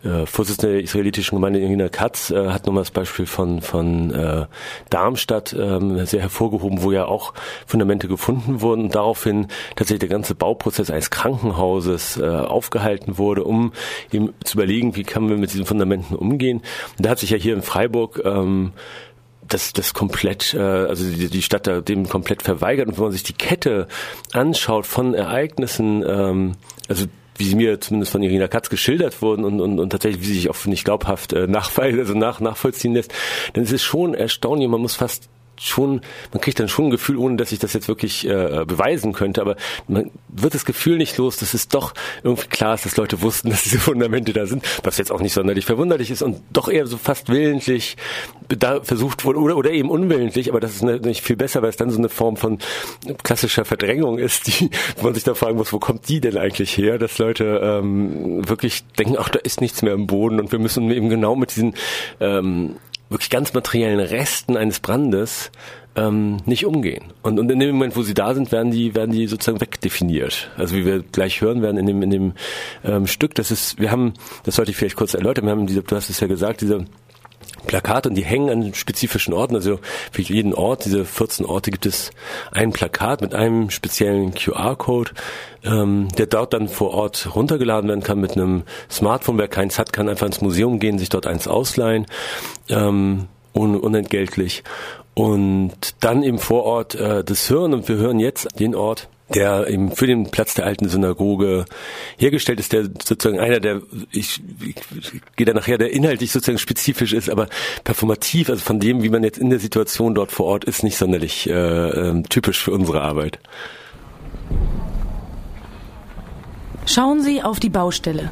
äh, 0.03 0.25
Vorsitzende 0.25 0.73
der 0.73 0.83
israelitischen 0.83 1.38
Gemeinde 1.38 1.59
Irina 1.59 1.89
Katz 1.89 2.29
äh, 2.29 2.50
hat 2.50 2.65
nochmal 2.65 2.83
das 2.83 2.91
Beispiel 2.91 3.25
von, 3.25 3.61
von 3.61 4.11
äh, 4.11 4.45
Darmstadt 4.89 5.55
ähm, 5.57 6.05
sehr 6.05 6.21
hervorgehoben, 6.21 6.83
wo 6.83 6.91
ja 6.91 7.05
auch 7.05 7.33
Fundamente 7.65 8.07
gefunden 8.07 8.61
wurden 8.61 8.83
und 8.83 8.95
daraufhin 8.95 9.47
tatsächlich 9.75 10.01
der 10.01 10.09
ganze 10.09 10.35
Bauprozess 10.35 10.89
eines 10.89 11.09
Krankenhauses 11.09 12.17
äh, 12.17 12.25
aufgehalten 12.25 13.17
wurde, 13.17 13.44
um 13.44 13.73
eben 14.11 14.33
zu 14.44 14.57
überlegen, 14.57 14.95
wie 14.95 15.03
kann 15.03 15.27
man 15.27 15.39
mit 15.39 15.51
diesen 15.53 15.65
Fundamenten 15.65 16.15
umgehen. 16.15 16.61
Und 16.97 17.05
da 17.05 17.11
hat 17.11 17.19
sich 17.19 17.29
ja 17.29 17.38
hier 17.38 17.53
in 17.53 17.61
Freiburg 17.61 18.21
ähm, 18.25 18.73
das, 19.47 19.73
das 19.73 19.94
komplett, 19.94 20.53
äh, 20.53 20.59
also 20.59 21.09
die, 21.09 21.29
die 21.29 21.41
Stadt 21.41 21.67
da 21.67 21.81
dem 21.81 22.09
komplett 22.09 22.41
verweigert. 22.41 22.88
Und 22.88 22.97
wenn 22.97 23.05
man 23.05 23.11
sich 23.11 23.23
die 23.23 23.33
Kette 23.33 23.88
anschaut 24.33 24.85
von 24.85 25.13
Ereignissen, 25.13 26.03
ähm, 26.07 26.51
also 26.88 27.05
wie 27.38 27.45
sie 27.45 27.56
mir 27.56 27.80
zumindest 27.81 28.12
von 28.12 28.21
Irina 28.21 28.47
Katz 28.47 28.69
geschildert 28.69 29.21
wurden 29.21 29.44
und, 29.45 29.59
und, 29.59 29.80
und 29.80 29.89
tatsächlich, 29.89 30.21
wie 30.21 30.27
sie 30.27 30.33
sich 30.33 30.50
auch 30.50 30.65
nicht 30.65 30.85
glaubhaft 30.85 31.33
äh, 31.33 31.47
nachweisen, 31.47 32.00
also 32.00 32.13
nach, 32.13 32.39
nachvollziehen 32.39 32.94
lässt, 32.94 33.13
dann 33.53 33.63
ist 33.63 33.74
es 33.74 33.83
schon 33.83 34.13
erstaunlich, 34.13 34.68
man 34.68 34.81
muss 34.81 34.95
fast 34.95 35.30
schon, 35.59 36.01
man 36.31 36.41
kriegt 36.41 36.59
dann 36.59 36.67
schon 36.67 36.85
ein 36.85 36.91
Gefühl, 36.91 37.17
ohne 37.17 37.38
dass 37.38 37.51
ich 37.51 37.59
das 37.59 37.73
jetzt 37.73 37.88
wirklich 37.88 38.27
äh, 38.27 38.65
beweisen 38.65 39.13
könnte, 39.13 39.41
aber 39.41 39.55
man 39.88 40.11
wird 40.27 40.53
das 40.53 40.65
Gefühl 40.65 40.97
nicht 40.97 41.17
los, 41.17 41.38
dass 41.38 41.53
es 41.53 41.67
doch 41.67 41.94
irgendwie 42.23 42.47
klar 42.47 42.75
ist, 42.75 42.85
dass 42.85 42.97
Leute 42.97 43.21
wussten, 43.21 43.50
dass 43.51 43.63
diese 43.63 43.79
Fundamente 43.79 44.33
da 44.33 44.45
sind, 44.45 44.65
was 44.83 44.97
jetzt 44.97 45.11
auch 45.11 45.21
nicht 45.21 45.33
sonderlich 45.33 45.65
verwunderlich 45.65 46.11
ist 46.11 46.21
und 46.21 46.41
doch 46.51 46.67
eher 46.67 46.88
so 46.88 46.97
fast 46.97 47.29
willentlich 47.29 47.97
da 48.50 48.81
versucht 48.81 49.25
wurde 49.25 49.39
oder, 49.39 49.57
oder 49.57 49.71
eben 49.71 49.89
unwillentlich, 49.89 50.50
aber 50.50 50.59
das 50.59 50.75
ist 50.75 50.83
nicht 50.83 51.23
viel 51.23 51.35
besser, 51.35 51.61
weil 51.61 51.69
es 51.69 51.77
dann 51.77 51.89
so 51.89 51.97
eine 51.97 52.09
Form 52.09 52.38
von 52.38 52.59
klassischer 53.23 53.65
Verdrängung 53.65 54.17
ist, 54.17 54.47
die 54.47 54.69
man 55.01 55.13
sich 55.13 55.24
da 55.24 55.33
fragen 55.33 55.57
muss, 55.57 55.74
wo 55.74 55.79
kommt 55.79 56.10
die 56.10 56.19
denn 56.19 56.38
eigentlich 56.38 56.77
her, 56.77 56.98
dass 56.98 57.17
Leute 57.17 57.62
ähm, 57.63 58.48
wirklich 58.48 58.83
denken, 59.00 59.15
ach, 59.17 59.29
da 59.29 59.39
ist 59.39 59.62
nichts 59.62 59.81
mehr 59.81 59.93
im 59.93 60.07
Boden 60.07 60.39
und 60.39 60.51
wir 60.51 60.60
müssen 60.60 60.89
eben 60.91 61.10
genau 61.10 61.36
mit 61.36 61.55
diesen 61.55 61.75
ähm, 62.19 62.75
wirklich 63.13 63.29
ganz 63.29 63.53
materiellen 63.53 64.00
Resten 64.00 64.58
eines 64.58 64.79
Brandes 64.79 65.51
ähm, 65.96 66.38
nicht 66.46 66.65
umgehen. 66.65 67.05
Und, 67.22 67.39
und 67.39 67.51
in 67.51 67.60
dem 67.60 67.72
Moment, 67.72 67.96
wo 67.96 68.01
sie 68.01 68.13
da 68.13 68.34
sind, 68.34 68.51
werden 68.51 68.72
die, 68.72 68.96
werden 68.96 69.12
die 69.12 69.27
sozusagen 69.27 69.62
wegdefiniert. 69.62 70.50
Also 70.58 70.75
wie 70.75 70.86
wir 70.86 71.03
gleich 71.03 71.41
hören 71.41 71.62
werden 71.62 71.77
in 71.77 71.86
dem, 71.86 72.01
in 72.01 72.10
dem 72.10 72.34
ähm, 72.84 73.08
Stück, 73.08 73.36
das 73.36 73.51
ist, 73.51 73.79
wir 73.79 73.91
haben, 73.91 74.13
das 74.43 74.55
sollte 74.55 74.72
ich 74.72 74.77
vielleicht 74.77 74.96
kurz 74.96 75.13
erläutern, 75.13 75.46
wir 75.46 75.51
haben 75.51 75.67
diese, 75.67 75.84
du 75.84 75.96
hast 75.96 76.10
es 76.10 76.20
ja 76.20 76.27
gesagt, 76.27 76.62
diese 76.62 76.86
Plakate 77.65 78.10
und 78.10 78.15
die 78.15 78.24
hängen 78.24 78.50
an 78.50 78.74
spezifischen 78.74 79.34
Orten. 79.34 79.55
Also 79.55 79.79
für 80.12 80.22
jeden 80.22 80.53
Ort, 80.53 80.86
diese 80.86 81.05
14 81.05 81.46
Orte, 81.46 81.72
gibt 81.72 81.86
es 81.86 82.12
ein 82.51 82.72
Plakat 82.72 83.22
mit 83.22 83.34
einem 83.34 83.70
speziellen 83.70 84.34
QR-Code, 84.34 85.12
ähm, 85.63 86.08
der 86.17 86.27
dort 86.27 86.53
dann 86.53 86.67
vor 86.67 86.91
Ort 86.91 87.36
runtergeladen 87.36 87.89
werden 87.89 88.03
kann 88.03 88.20
mit 88.20 88.34
einem 88.34 88.63
Smartphone. 88.89 89.38
Wer 89.38 89.48
keins 89.48 89.79
hat, 89.79 89.93
kann 89.93 90.10
einfach 90.10 90.27
ins 90.27 90.41
Museum 90.41 90.79
gehen, 90.79 91.00
sich 91.00 91.10
dort 91.10 91.27
eins 91.27 91.48
ausleihen, 91.48 92.05
ähm, 92.70 93.27
un 93.53 93.75
unentgeltlich. 93.79 94.63
Und 95.13 95.96
dann 96.00 96.24
eben 96.24 96.39
vor 96.39 96.63
Ort 96.63 96.96
äh, 96.96 97.24
das 97.24 97.50
hören. 97.50 97.74
Und 97.74 97.88
wir 97.88 97.98
hören 97.98 98.20
jetzt 98.20 98.60
den 98.60 98.75
Ort, 98.75 99.10
der 99.33 99.67
eben 99.67 99.91
für 99.91 100.07
den 100.07 100.31
Platz 100.31 100.53
der 100.53 100.65
alten 100.65 100.87
Synagoge 100.89 101.65
hergestellt 102.17 102.59
ist, 102.59 102.73
der 102.73 102.85
sozusagen 103.03 103.39
einer 103.39 103.59
der, 103.59 103.81
ich, 104.11 104.41
ich 104.61 105.21
gehe 105.35 105.45
da 105.45 105.53
nachher, 105.53 105.77
der 105.77 105.91
inhaltlich 105.91 106.31
sozusagen 106.31 106.59
spezifisch 106.59 107.13
ist, 107.13 107.29
aber 107.29 107.47
performativ, 107.83 108.49
also 108.49 108.61
von 108.61 108.79
dem, 108.79 109.03
wie 109.03 109.09
man 109.09 109.23
jetzt 109.23 109.37
in 109.37 109.49
der 109.49 109.59
Situation 109.59 110.15
dort 110.15 110.31
vor 110.31 110.45
Ort 110.45 110.65
ist, 110.65 110.83
nicht 110.83 110.97
sonderlich 110.97 111.49
äh, 111.49 111.53
äh, 111.53 112.23
typisch 112.23 112.63
für 112.63 112.71
unsere 112.71 113.01
Arbeit. 113.01 113.39
Schauen 116.85 117.21
Sie 117.21 117.41
auf 117.41 117.59
die 117.59 117.69
Baustelle. 117.69 118.29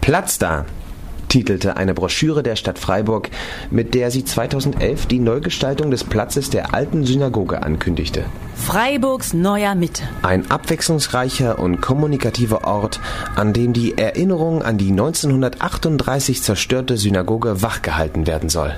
Platz 0.00 0.38
da. 0.38 0.64
Titelte 1.34 1.76
eine 1.76 1.94
Broschüre 1.94 2.44
der 2.44 2.54
Stadt 2.54 2.78
Freiburg, 2.78 3.28
mit 3.68 3.94
der 3.94 4.12
sie 4.12 4.24
2011 4.24 5.06
die 5.06 5.18
Neugestaltung 5.18 5.90
des 5.90 6.04
Platzes 6.04 6.48
der 6.48 6.74
alten 6.74 7.04
Synagoge 7.04 7.60
ankündigte. 7.60 8.24
Freiburgs 8.54 9.34
neuer 9.34 9.74
Mitte. 9.74 10.04
Ein 10.22 10.48
abwechslungsreicher 10.48 11.58
und 11.58 11.80
kommunikativer 11.80 12.62
Ort, 12.68 13.00
an 13.34 13.52
dem 13.52 13.72
die 13.72 13.98
Erinnerung 13.98 14.62
an 14.62 14.78
die 14.78 14.90
1938 14.90 16.40
zerstörte 16.40 16.96
Synagoge 16.96 17.62
wachgehalten 17.62 18.28
werden 18.28 18.48
soll. 18.48 18.72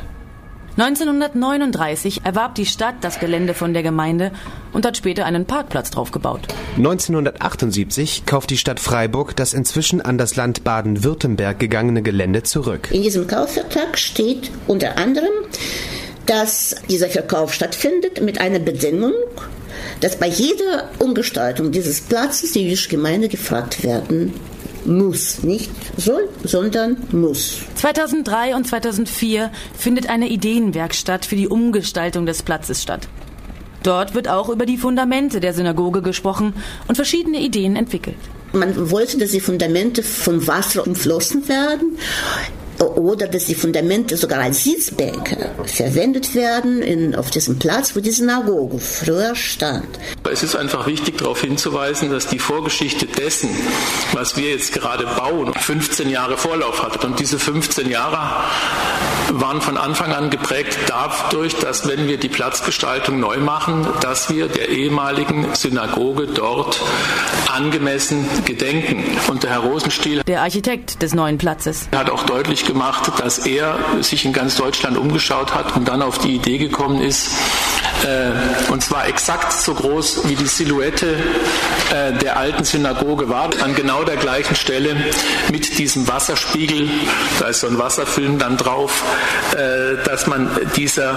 1939 0.78 2.20
erwarb 2.24 2.54
die 2.54 2.66
Stadt 2.66 2.96
das 3.00 3.18
Gelände 3.18 3.54
von 3.54 3.72
der 3.72 3.82
Gemeinde 3.82 4.30
und 4.74 4.84
hat 4.84 4.98
später 4.98 5.24
einen 5.24 5.46
Parkplatz 5.46 5.90
drauf 5.90 6.10
gebaut. 6.10 6.48
1978 6.76 8.26
kauft 8.26 8.50
die 8.50 8.58
Stadt 8.58 8.78
Freiburg 8.78 9.34
das 9.36 9.54
inzwischen 9.54 10.02
an 10.02 10.18
das 10.18 10.36
Land 10.36 10.64
Baden-Württemberg 10.64 11.58
gegangene 11.58 12.02
Gelände 12.02 12.42
zurück. 12.42 12.90
In 12.92 13.02
diesem 13.02 13.26
Kaufvertrag 13.26 13.96
steht 13.96 14.50
unter 14.66 14.98
anderem, 14.98 15.32
dass 16.26 16.76
dieser 16.90 17.08
Verkauf 17.08 17.54
stattfindet 17.54 18.20
mit 18.20 18.38
einer 18.38 18.58
Bedingung, 18.58 19.14
dass 20.00 20.16
bei 20.16 20.28
jeder 20.28 20.90
Umgestaltung 20.98 21.72
dieses 21.72 22.02
Platzes 22.02 22.52
die 22.52 22.64
jüdische 22.64 22.90
Gemeinde 22.90 23.28
gefragt 23.28 23.82
werden 23.82 24.34
muss. 24.86 25.42
Nicht 25.42 25.70
soll, 25.96 26.28
sondern 26.44 26.96
muss. 27.12 27.58
2003 27.76 28.54
und 28.54 28.66
2004 28.66 29.50
findet 29.76 30.08
eine 30.08 30.28
Ideenwerkstatt 30.28 31.24
für 31.24 31.36
die 31.36 31.48
Umgestaltung 31.48 32.26
des 32.26 32.42
Platzes 32.42 32.82
statt. 32.82 33.08
Dort 33.82 34.14
wird 34.14 34.28
auch 34.28 34.48
über 34.48 34.66
die 34.66 34.78
Fundamente 34.78 35.38
der 35.38 35.54
Synagoge 35.54 36.02
gesprochen 36.02 36.54
und 36.88 36.96
verschiedene 36.96 37.40
Ideen 37.40 37.76
entwickelt. 37.76 38.16
Man 38.52 38.90
wollte, 38.90 39.18
dass 39.18 39.30
die 39.30 39.40
Fundamente 39.40 40.02
vom 40.02 40.46
Wasser 40.46 40.86
umflossen 40.86 41.48
werden 41.48 41.96
oder 42.82 43.28
dass 43.28 43.46
die 43.46 43.54
Fundamente 43.54 44.16
sogar 44.16 44.40
als 44.40 44.64
Sitzbänke 44.64 45.50
verwendet 45.64 46.34
werden 46.34 46.82
in, 46.82 47.14
auf 47.14 47.30
diesem 47.30 47.58
Platz, 47.58 47.94
wo 47.94 48.00
die 48.00 48.10
Synagoge 48.10 48.78
früher 48.78 49.34
stand. 49.34 49.86
Es 50.30 50.42
ist 50.42 50.56
einfach 50.56 50.86
wichtig 50.86 51.18
darauf 51.18 51.40
hinzuweisen, 51.40 52.10
dass 52.10 52.26
die 52.26 52.38
Vorgeschichte 52.38 53.06
dessen, 53.06 53.50
was 54.12 54.36
wir 54.36 54.50
jetzt 54.50 54.72
gerade 54.72 55.06
bauen, 55.06 55.52
15 55.54 56.08
Jahre 56.10 56.36
Vorlauf 56.36 56.82
hat. 56.82 57.04
Und 57.04 57.18
diese 57.18 57.38
15 57.38 57.90
Jahre 57.90 58.44
waren 59.30 59.60
von 59.60 59.76
Anfang 59.76 60.12
an 60.12 60.30
geprägt 60.30 60.78
dadurch, 60.86 61.56
dass 61.56 61.86
wenn 61.88 62.08
wir 62.08 62.18
die 62.18 62.28
Platzgestaltung 62.28 63.20
neu 63.20 63.38
machen, 63.38 63.86
dass 64.00 64.30
wir 64.30 64.48
der 64.48 64.68
ehemaligen 64.68 65.54
Synagoge 65.54 66.26
dort 66.26 66.80
angemessen 67.52 68.26
gedenken. 68.44 69.04
Und 69.28 69.42
der 69.42 69.50
Herr 69.50 69.60
Rosenstiel, 69.60 70.22
der 70.24 70.42
Architekt 70.42 71.02
des 71.02 71.14
neuen 71.14 71.38
Platzes, 71.38 71.88
hat 71.94 72.10
auch 72.10 72.24
deutlich 72.24 72.64
gemacht, 72.66 73.12
dass 73.18 73.38
er 73.38 73.78
sich 74.00 74.24
in 74.24 74.32
ganz 74.32 74.56
Deutschland 74.56 74.96
umgeschaut 74.96 75.54
hat 75.54 75.76
und 75.76 75.88
dann 75.88 76.02
auf 76.02 76.18
die 76.18 76.34
Idee 76.34 76.58
gekommen 76.58 77.00
ist, 77.00 77.30
äh, 78.04 78.72
und 78.72 78.82
zwar 78.82 79.08
exakt 79.08 79.52
so 79.52 79.74
groß 79.74 80.28
wie 80.28 80.34
die 80.34 80.46
Silhouette 80.46 81.16
äh, 81.92 82.12
der 82.12 82.36
alten 82.36 82.64
Synagoge 82.64 83.28
war, 83.28 83.50
an 83.62 83.74
genau 83.74 84.04
der 84.04 84.16
gleichen 84.16 84.56
Stelle 84.56 84.96
mit 85.50 85.78
diesem 85.78 86.08
Wasserspiegel, 86.08 86.88
da 87.38 87.48
ist 87.48 87.60
so 87.60 87.66
ein 87.66 87.78
Wasserfilm 87.78 88.38
dann 88.38 88.56
drauf, 88.56 89.02
äh, 89.52 90.02
dass 90.04 90.26
man 90.26 90.48
dieser 90.76 91.14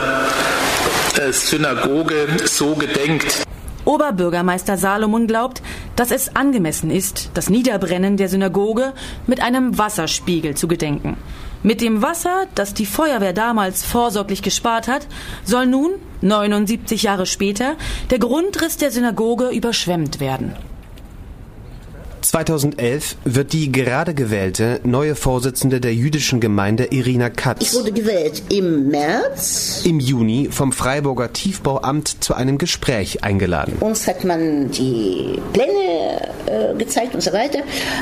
Synagoge 1.32 2.28
so 2.46 2.76
gedenkt. 2.76 3.46
Oberbürgermeister 3.86 4.78
Salomon 4.78 5.26
glaubt, 5.26 5.62
dass 5.96 6.12
es 6.12 6.36
angemessen 6.36 6.92
ist, 6.92 7.32
das 7.34 7.50
Niederbrennen 7.50 8.18
der 8.18 8.30
Synagoge 8.30 8.94
mit 9.26 9.42
einem 9.42 9.78
Wasserspiegel 9.78 10.56
zu 10.56 10.68
gedenken. 10.68 11.18
Mit 11.62 11.82
dem 11.82 12.02
Wasser, 12.02 12.48
das 12.56 12.74
die 12.74 12.86
Feuerwehr 12.86 13.34
damals 13.34 13.84
vorsorglich 13.84 14.42
gespart 14.42 14.88
hat, 14.88 15.08
soll 15.44 15.66
nun, 15.66 15.92
79 16.22 17.04
Jahre 17.04 17.26
später, 17.26 17.76
der 18.10 18.20
Grundriss 18.20 18.78
der 18.78 18.92
Synagoge 18.92 19.50
überschwemmt 19.50 20.22
werden. 20.22 20.56
2011 22.30 23.16
wird 23.26 23.54
die 23.54 23.72
gerade 23.72 24.14
gewählte 24.14 24.82
neue 24.84 25.16
Vorsitzende 25.16 25.82
der 25.82 25.96
jüdischen 25.96 26.40
Gemeinde 26.40 26.86
Irina 26.92 27.32
Katz. 27.32 27.64
Ich 27.64 27.74
wurde 27.74 27.92
gewählt 27.92 28.44
im 28.50 28.90
März. 28.90 29.82
Im 29.84 30.00
Juni 30.00 30.50
vom 30.52 30.72
Freiburger 30.72 31.34
Tiefbauamt 31.34 32.24
zu 32.24 32.36
einem 32.36 32.60
Gespräch 32.60 33.24
eingeladen. 33.24 33.78
Uns 33.80 34.06
hat 34.06 34.26
man 34.26 34.70
die 34.70 35.40
Pläne 35.54 36.30
äh, 36.46 36.76
gezeigt 36.78 37.16
und 37.16 37.22
so 37.22 37.34
weiter. 37.34 37.62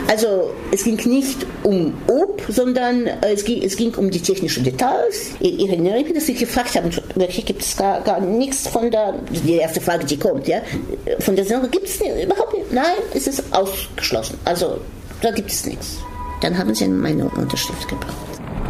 Also 0.09 0.53
es 0.73 0.83
ging 0.83 0.99
nicht 1.05 1.45
um 1.63 1.93
Ob, 2.07 2.43
sondern 2.49 3.07
äh, 3.07 3.31
es, 3.33 3.45
ging, 3.45 3.63
es 3.63 3.77
ging 3.77 3.95
um 3.95 4.11
die 4.11 4.19
technischen 4.19 4.65
Details. 4.65 5.35
Ich, 5.39 5.57
ich 5.57 5.69
erinnere 5.69 6.03
mich, 6.03 6.13
dass 6.13 6.27
ich 6.27 6.37
gefragt 6.37 6.75
habe, 6.75 6.89
wirklich 7.15 7.45
gibt 7.45 7.61
es 7.61 7.77
gar, 7.77 8.01
gar 8.01 8.19
nichts 8.19 8.67
von 8.67 8.91
der, 8.91 9.13
die 9.31 9.53
erste 9.53 9.79
Frage, 9.79 10.03
die 10.03 10.19
kommt, 10.19 10.49
ja, 10.49 10.61
von 11.19 11.37
der 11.37 11.45
Sendung 11.45 11.71
gibt 11.71 11.87
es 11.87 12.01
überhaupt 12.01 12.53
nicht. 12.57 12.73
Nein, 12.73 12.97
es 13.13 13.27
ist 13.27 13.41
ausgeschlossen 13.51 14.16
geschlossen. 14.17 14.39
Also 14.45 14.79
da 15.21 15.31
gibt 15.31 15.51
es 15.51 15.65
nichts. 15.65 15.97
Dann 16.41 16.57
haben 16.57 16.73
sie 16.73 16.87
meine 16.87 17.25
Unterschrift 17.29 17.87
gebraucht. 17.87 18.13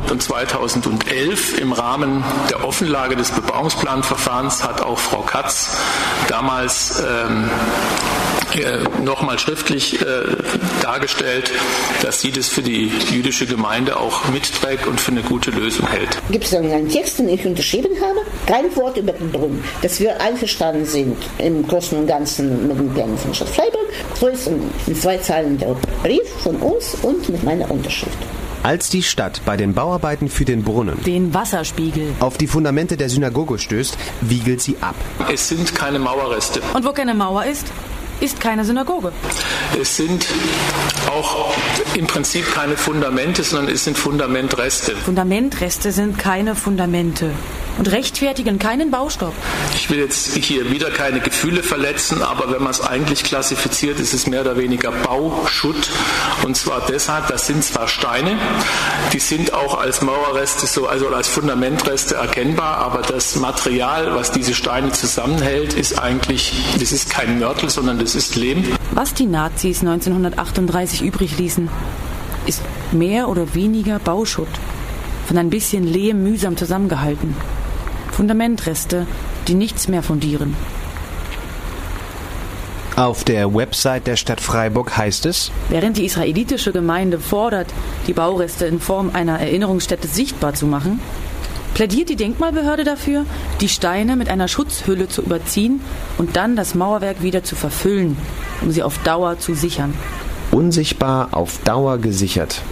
Und 0.10 0.24
2011 0.24 1.60
im 1.60 1.74
Rahmen 1.74 2.24
der 2.50 2.64
Offenlage 2.64 3.18
des 3.18 3.32
Bebauungsplanverfahrens 3.32 4.64
hat 4.64 4.82
auch 4.82 4.98
Frau 4.98 5.22
Katz 5.22 5.76
damals 6.30 7.04
ähm, 7.06 7.50
äh, 8.56 8.84
nochmal 9.04 9.38
schriftlich 9.38 10.02
äh, 10.02 10.06
dargestellt, 10.82 11.52
dass 12.02 12.22
sie 12.22 12.32
das 12.32 12.48
für 12.48 12.62
die 12.62 12.90
jüdische 13.12 13.46
Gemeinde 13.46 14.00
auch 14.00 14.30
mitträgt 14.30 14.88
und 14.88 15.02
für 15.02 15.12
eine 15.12 15.22
gute 15.22 15.52
Lösung 15.52 15.88
hält. 15.88 16.18
Gibt 16.32 16.46
es 16.46 16.52
dann 16.52 16.72
einen 16.72 16.90
Text, 16.90 17.20
den 17.20 17.28
ich 17.28 17.46
unterschrieben 17.46 17.92
habe? 18.02 18.20
Kein 18.46 18.74
Wort 18.78 18.96
über 18.98 19.12
den 19.12 19.30
Brunnen. 19.32 19.64
Dass 19.82 20.00
wir 20.00 20.22
einverstanden 20.22 20.86
sind 20.86 21.18
im 21.38 21.68
Großen 21.68 21.98
und 21.98 22.08
Ganzen 22.08 22.68
mit 22.68 22.80
den 22.80 22.94
Plänen 22.94 23.18
von 23.18 23.34
Stadt 23.34 23.50
Freiburg. 23.50 23.77
Ist 24.20 24.48
in 24.88 24.96
zwei 24.96 25.18
Zeilen 25.18 25.60
der 25.60 25.76
Brief 26.02 26.28
von 26.42 26.56
uns 26.56 26.96
und 27.04 27.30
mit 27.30 27.44
meiner 27.44 27.70
Unterschrift. 27.70 28.18
Als 28.64 28.90
die 28.90 29.04
Stadt 29.04 29.42
bei 29.46 29.56
den 29.56 29.74
Bauarbeiten 29.74 30.28
für 30.28 30.44
den 30.44 30.64
Brunnen, 30.64 31.02
den 31.04 31.34
Wasserspiegel, 31.34 32.16
auf 32.20 32.38
die 32.38 32.48
Fundamente 32.48 32.98
der 32.98 33.10
Synagoge 33.10 33.60
stößt, 33.60 33.96
wiegelt 34.22 34.62
sie 34.62 34.76
ab. 34.82 34.96
Es 35.32 35.48
sind 35.48 35.76
keine 35.76 36.00
Mauerreste. 36.00 36.62
Und 36.74 36.84
wo 36.84 36.92
keine 36.92 37.14
Mauer 37.14 37.46
ist, 37.46 37.68
ist 38.20 38.40
keine 38.42 38.66
Synagoge. 38.66 39.12
Es 39.80 39.96
sind 39.96 40.26
auch 41.10 41.54
im 41.94 42.08
Prinzip 42.08 42.52
keine 42.54 42.76
Fundamente, 42.76 43.44
sondern 43.44 43.74
es 43.74 43.84
sind 43.84 43.98
Fundamentreste. 43.98 44.96
Fundamentreste 44.96 45.92
sind 45.92 46.18
keine 46.18 46.56
Fundamente 46.56 47.32
und 47.78 47.92
rechtfertigen 47.92 48.60
keinen 48.60 48.92
Baustopp. 48.92 49.34
Ich 49.76 49.90
will 49.90 50.00
jetzt 50.00 50.36
hier 50.36 50.72
wieder 50.72 50.90
keine 50.90 51.20
Gefühle 51.20 51.64
verletzen, 51.64 52.22
aber 52.22 52.52
wenn 52.52 52.62
man 52.62 52.72
es 52.72 52.82
eigentlich 52.82 53.24
klassifiziert, 53.24 54.00
ist 54.00 54.14
es 54.14 54.28
mehr 54.28 54.42
oder 54.42 54.58
weniger 54.58 54.92
Bauschutt. 54.92 55.90
Und 56.44 56.58
zwar 56.58 56.86
deshalb, 56.88 57.28
das 57.28 57.48
sind 57.48 57.64
zwar 57.64 57.88
Steine, 57.88 58.38
die 59.14 59.20
sind 59.20 59.54
auch 59.54 59.80
als 59.80 60.02
Mauerreste, 60.02 60.66
so, 60.66 60.88
also 60.88 61.08
als 61.10 61.28
Fundamentreste 61.28 62.16
erkennbar, 62.16 62.78
aber 62.78 63.02
das 63.02 63.36
Material, 63.36 64.16
was 64.16 64.32
diese 64.32 64.54
Steine 64.54 64.92
zusammenhält, 64.92 65.74
ist 65.74 66.00
eigentlich, 66.00 66.54
das 66.80 66.92
ist 66.92 67.10
kein 67.10 67.40
Mörtel, 67.40 67.70
sondern 67.70 68.00
das 68.00 68.16
ist 68.16 68.36
Lehm. 68.36 68.64
Was 68.92 69.14
die 69.14 69.26
Nazis 69.26 69.82
1938 69.82 71.02
übrig 71.02 71.38
ließen, 71.38 71.70
ist 72.46 72.62
mehr 72.92 73.30
oder 73.30 73.54
weniger 73.54 74.00
Bauschutt, 74.00 74.48
von 75.28 75.38
ein 75.38 75.50
bisschen 75.50 75.84
Lehm 75.84 76.24
mühsam 76.24 76.56
zusammengehalten. 76.56 77.36
Fundamentreste, 78.18 79.06
die 79.48 79.54
nichts 79.54 79.88
mehr 79.88 80.02
fundieren. 80.02 80.56
Auf 82.96 83.24
der 83.24 83.54
Website 83.54 84.08
der 84.08 84.16
Stadt 84.16 84.42
Freiburg 84.42 84.98
heißt 84.98 85.28
es, 85.28 85.52
während 85.70 85.98
die 85.98 86.06
israelitische 86.06 86.72
Gemeinde 86.72 87.20
fordert, 87.20 87.68
die 88.08 88.14
Baureste 88.14 88.66
in 88.66 88.80
Form 88.80 89.12
einer 89.14 89.40
Erinnerungsstätte 89.40 90.08
sichtbar 90.08 90.56
zu 90.56 90.66
machen, 90.66 91.00
plädiert 91.76 92.10
die 92.10 92.16
Denkmalbehörde 92.16 92.86
dafür, 92.86 93.28
die 93.62 93.70
Steine 93.70 94.16
mit 94.16 94.30
einer 94.30 94.48
Schutzhülle 94.48 95.08
zu 95.08 95.22
überziehen 95.22 95.80
und 96.18 96.36
dann 96.36 96.56
das 96.56 96.74
Mauerwerk 96.74 97.22
wieder 97.22 97.44
zu 97.44 97.56
verfüllen, 97.56 98.18
um 98.64 98.72
sie 98.72 98.82
auf 98.82 98.98
Dauer 99.04 99.38
zu 99.38 99.54
sichern. 99.54 99.94
Unsichtbar 100.50 101.30
auf 101.34 101.60
Dauer 101.66 102.00
gesichert. 102.00 102.64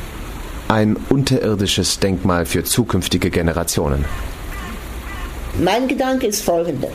Ein 0.69 0.97
unterirdisches 1.09 1.99
Denkmal 1.99 2.47
für 2.47 2.63
zukünftige 2.63 3.29
Generationen. 3.29 4.05
Mein 5.59 5.87
Gedanke 5.87 6.27
ist 6.27 6.43
folgender, 6.43 6.89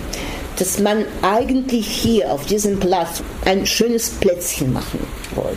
dass 0.58 0.78
man 0.78 1.06
eigentlich 1.22 1.86
hier 1.86 2.30
auf 2.30 2.44
diesem 2.44 2.78
Platz 2.78 3.22
ein 3.46 3.64
schönes 3.64 4.10
Plätzchen 4.10 4.72
machen 4.72 5.00
wollte. 5.34 5.56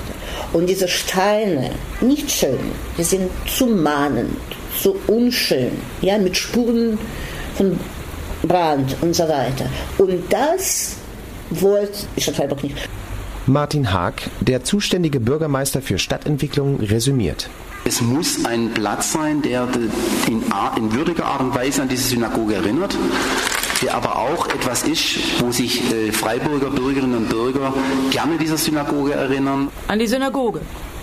Und 0.53 0.67
diese 0.67 0.87
Steine, 0.87 1.71
nicht 1.99 2.31
schön, 2.31 2.59
die 2.97 3.03
sind 3.03 3.29
zu 3.45 3.67
mahnend, 3.67 4.37
zu 4.81 4.95
unschön, 5.07 5.71
ja, 6.01 6.17
mit 6.17 6.37
Spuren 6.37 6.97
von 7.57 7.77
Brand 8.43 8.95
und 9.01 9.13
so 9.13 9.23
weiter. 9.23 9.65
Und 9.97 10.31
das 10.31 10.95
wollte 11.49 12.07
Stadt 12.17 12.37
Freiburg 12.37 12.63
nicht. 12.63 12.77
Martin 13.45 13.91
Haag, 13.91 14.29
der 14.39 14.63
zuständige 14.63 15.19
Bürgermeister 15.19 15.81
für 15.81 15.99
Stadtentwicklung, 15.99 16.79
resümiert. 16.79 17.49
Es 17.85 18.01
muss 18.01 18.45
ein 18.45 18.73
Platz 18.73 19.11
sein, 19.11 19.41
der 19.41 19.67
in, 20.27 20.41
in 20.77 20.93
würdiger 20.93 21.25
Art 21.25 21.41
und 21.41 21.53
Weise 21.53 21.81
an 21.81 21.89
diese 21.89 22.07
Synagoge 22.07 22.55
erinnert, 22.55 22.95
der 23.81 23.95
aber 23.95 24.17
auch 24.17 24.47
etwas 24.47 24.83
ist, 24.83 25.17
wo 25.39 25.51
sich 25.51 25.91
äh, 25.91 26.13
Freiburger 26.13 26.69
Bürgerinnen 26.69 27.17
und 27.17 27.29
Bürger 27.29 27.73
gerne 28.09 28.37
dieser 28.37 28.57
Synagoge 28.57 29.13
erinnern. 29.13 29.67
An 29.89 29.99
die 29.99 30.07
Synagoge 30.07 30.61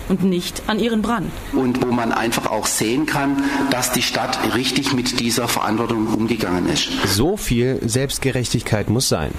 und 0.09 0.23
nicht 0.23 0.63
an 0.65 0.79
ihren 0.79 1.03
Brand. 1.03 1.31
Und 1.53 1.85
wo 1.85 1.91
man 1.91 2.11
einfach 2.11 2.47
auch 2.47 2.65
sehen 2.65 3.05
kann, 3.05 3.43
dass 3.69 3.91
die 3.91 4.01
Stadt 4.01 4.39
richtig 4.55 4.91
mit 4.91 5.19
dieser 5.19 5.47
Verantwortung 5.47 6.07
umgegangen 6.07 6.67
ist. 6.67 6.89
So 7.05 7.37
viel 7.37 7.79
Selbstgerechtigkeit 7.85 8.89
muss 8.89 9.07
sein. 9.07 9.31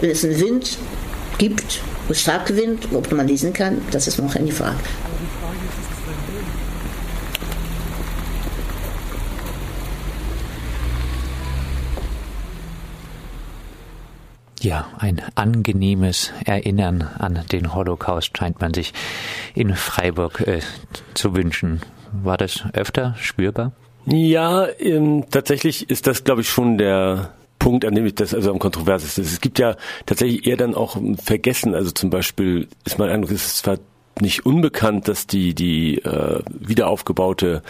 Wenn 0.00 0.10
es 0.10 0.24
einen 0.24 0.40
Wind 0.40 0.78
gibt, 1.38 1.80
starker 2.10 2.56
Wind, 2.56 2.88
ob 2.92 3.10
man 3.12 3.26
lesen 3.26 3.52
kann, 3.52 3.80
das 3.90 4.06
ist 4.06 4.18
noch 4.18 4.34
eine 4.34 4.52
Frage. 4.52 4.76
Ja, 14.60 14.88
ein 14.98 15.22
angenehmes 15.36 16.32
Erinnern 16.44 17.02
an 17.02 17.44
den 17.52 17.74
Holocaust 17.74 18.36
scheint 18.36 18.60
man 18.60 18.74
sich 18.74 18.92
in 19.54 19.76
Freiburg 19.76 20.40
äh, 20.40 20.60
zu 21.14 21.36
wünschen. 21.36 21.82
War 22.24 22.36
das 22.36 22.64
öfter 22.72 23.14
spürbar? 23.20 23.72
Ja, 24.06 24.66
ähm, 24.78 25.24
tatsächlich 25.30 25.88
ist 25.88 26.06
das, 26.06 26.24
glaube 26.24 26.40
ich, 26.40 26.48
schon 26.48 26.78
der 26.78 27.32
Punkt, 27.66 27.84
an 27.84 27.96
dem 27.96 28.06
ich 28.06 28.14
das 28.14 28.32
also 28.32 28.52
am 28.52 28.60
kontroversesten 28.60 29.24
ist. 29.24 29.32
Es 29.32 29.40
gibt 29.40 29.58
ja 29.58 29.74
tatsächlich 30.06 30.46
eher 30.46 30.56
dann 30.56 30.76
auch 30.76 30.96
Vergessen. 31.20 31.74
Also 31.74 31.90
zum 31.90 32.10
Beispiel 32.10 32.68
ist 32.84 32.96
mein 33.00 33.10
Eindruck, 33.10 33.32
es 33.32 33.44
ist 33.44 33.58
zwar 33.58 33.78
nicht 34.20 34.46
unbekannt, 34.46 35.08
dass 35.08 35.26
die 35.26 35.54
die 35.54 35.98
äh, 35.98 36.40
wiederaufgebaute 36.48 37.62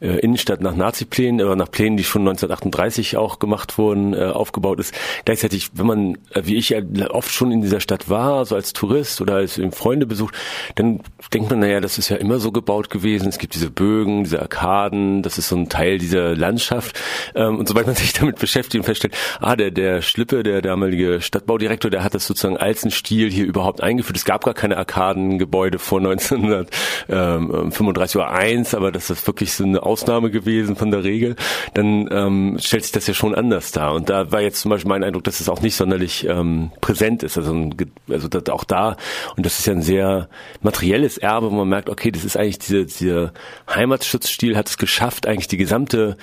äh, 0.00 0.18
Innenstadt 0.18 0.60
nach 0.60 0.74
Nazi-Plänen 0.74 1.44
oder 1.44 1.54
nach 1.54 1.70
Plänen, 1.70 1.96
die 1.96 2.04
schon 2.04 2.22
1938 2.22 3.16
auch 3.16 3.38
gemacht 3.38 3.78
wurden, 3.78 4.12
äh, 4.12 4.24
aufgebaut 4.24 4.80
ist. 4.80 4.94
Gleichzeitig, 5.24 5.70
wenn 5.74 5.86
man, 5.86 6.18
äh, 6.32 6.42
wie 6.44 6.56
ich 6.56 6.70
ja 6.70 6.80
oft 7.10 7.30
schon 7.30 7.52
in 7.52 7.62
dieser 7.62 7.80
Stadt 7.80 8.10
war, 8.10 8.44
so 8.44 8.56
als 8.56 8.72
Tourist 8.72 9.20
oder 9.20 9.36
als 9.36 9.60
Freunde 9.70 10.06
besucht, 10.06 10.34
dann 10.74 11.00
denkt 11.32 11.50
man, 11.50 11.60
naja, 11.60 11.80
das 11.80 11.98
ist 11.98 12.08
ja 12.08 12.16
immer 12.16 12.40
so 12.40 12.50
gebaut 12.50 12.90
gewesen. 12.90 13.28
Es 13.28 13.38
gibt 13.38 13.54
diese 13.54 13.70
Bögen, 13.70 14.24
diese 14.24 14.42
Arkaden, 14.42 15.22
das 15.22 15.38
ist 15.38 15.48
so 15.48 15.56
ein 15.56 15.68
Teil 15.68 15.98
dieser 15.98 16.34
Landschaft. 16.34 16.98
Ähm, 17.34 17.58
und 17.58 17.68
sobald 17.68 17.86
man 17.86 17.94
sich 18.02 18.12
damit 18.12 18.40
beschäftigt 18.40 18.80
und 18.80 18.86
feststellt, 18.86 19.14
ah, 19.40 19.54
der, 19.54 19.70
der 19.70 20.02
Schlippe, 20.02 20.42
der 20.42 20.62
damalige 20.62 21.20
Stadtbaudirektor, 21.20 21.90
der 21.90 22.02
hat 22.02 22.14
das 22.14 22.26
sozusagen 22.26 22.56
als 22.56 22.82
einen 22.82 22.90
Stil 22.90 23.30
hier 23.30 23.46
überhaupt 23.46 23.82
eingeführt. 23.82 24.16
Es 24.16 24.24
gab 24.24 24.44
gar 24.44 24.54
keine 24.54 24.76
Arkadengebäude 24.76 25.78
vor 25.92 26.00
1935 26.00 28.16
oder 28.16 28.30
1, 28.30 28.74
aber 28.74 28.90
das 28.92 29.10
ist 29.10 29.26
wirklich 29.26 29.52
so 29.52 29.64
eine 29.64 29.82
Ausnahme 29.82 30.30
gewesen 30.30 30.74
von 30.74 30.90
der 30.90 31.04
Regel, 31.04 31.36
dann 31.74 32.08
ähm, 32.10 32.56
stellt 32.58 32.84
sich 32.84 32.92
das 32.92 33.06
ja 33.06 33.12
schon 33.12 33.34
anders 33.34 33.72
dar. 33.72 33.92
Und 33.92 34.08
da 34.08 34.32
war 34.32 34.40
jetzt 34.40 34.62
zum 34.62 34.70
Beispiel 34.70 34.88
mein 34.88 35.04
Eindruck, 35.04 35.24
dass 35.24 35.40
es 35.40 35.50
auch 35.50 35.60
nicht 35.60 35.76
sonderlich 35.76 36.26
ähm, 36.26 36.72
präsent 36.80 37.22
ist. 37.22 37.36
Also, 37.36 37.68
also 38.08 38.28
das 38.28 38.48
auch 38.48 38.64
da, 38.64 38.96
und 39.36 39.44
das 39.44 39.58
ist 39.58 39.66
ja 39.66 39.74
ein 39.74 39.82
sehr 39.82 40.30
materielles 40.62 41.18
Erbe, 41.18 41.50
wo 41.50 41.56
man 41.56 41.68
merkt, 41.68 41.90
okay, 41.90 42.10
das 42.10 42.24
ist 42.24 42.38
eigentlich 42.38 42.60
dieser, 42.60 42.84
dieser 42.84 43.34
Heimatschutzstil 43.68 44.56
hat 44.56 44.70
es 44.70 44.78
geschafft, 44.78 45.26
eigentlich 45.26 45.48
die 45.48 45.58
gesamte 45.58 46.16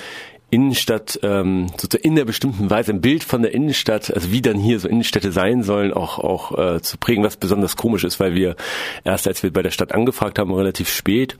Innenstadt 0.52 1.20
ähm, 1.24 1.68
sozusagen 1.78 2.04
in 2.04 2.16
der 2.16 2.26
bestimmten 2.26 2.70
Weise 2.70 2.92
ein 2.92 3.02
Bild 3.02 3.24
von 3.24 3.42
der 3.42 3.54
Innenstadt, 3.54 4.14
also 4.14 4.32
wie 4.32 4.42
dann 4.42 4.58
hier 4.58 4.80
so 4.80 4.88
Innenstädte 4.88 5.32
sein 5.32 5.64
sollen, 5.64 5.94
auch 5.94 6.20
auch 6.20 6.58
äh, 6.58 6.82
zu 6.82 6.98
prägen, 6.98 7.24
was 7.24 7.38
besonders 7.38 7.76
komisch 7.76 8.04
ist, 8.04 8.20
weil 8.20 8.34
wir 8.34 8.56
erst 9.04 9.28
als 9.28 9.44
wir 9.44 9.54
bei 9.54 9.62
der 9.62 9.72
Stadt 9.72 9.92
angefragt 9.94 10.40
haben, 10.40 10.54
relativ 10.54 10.90
spät, 10.90 11.38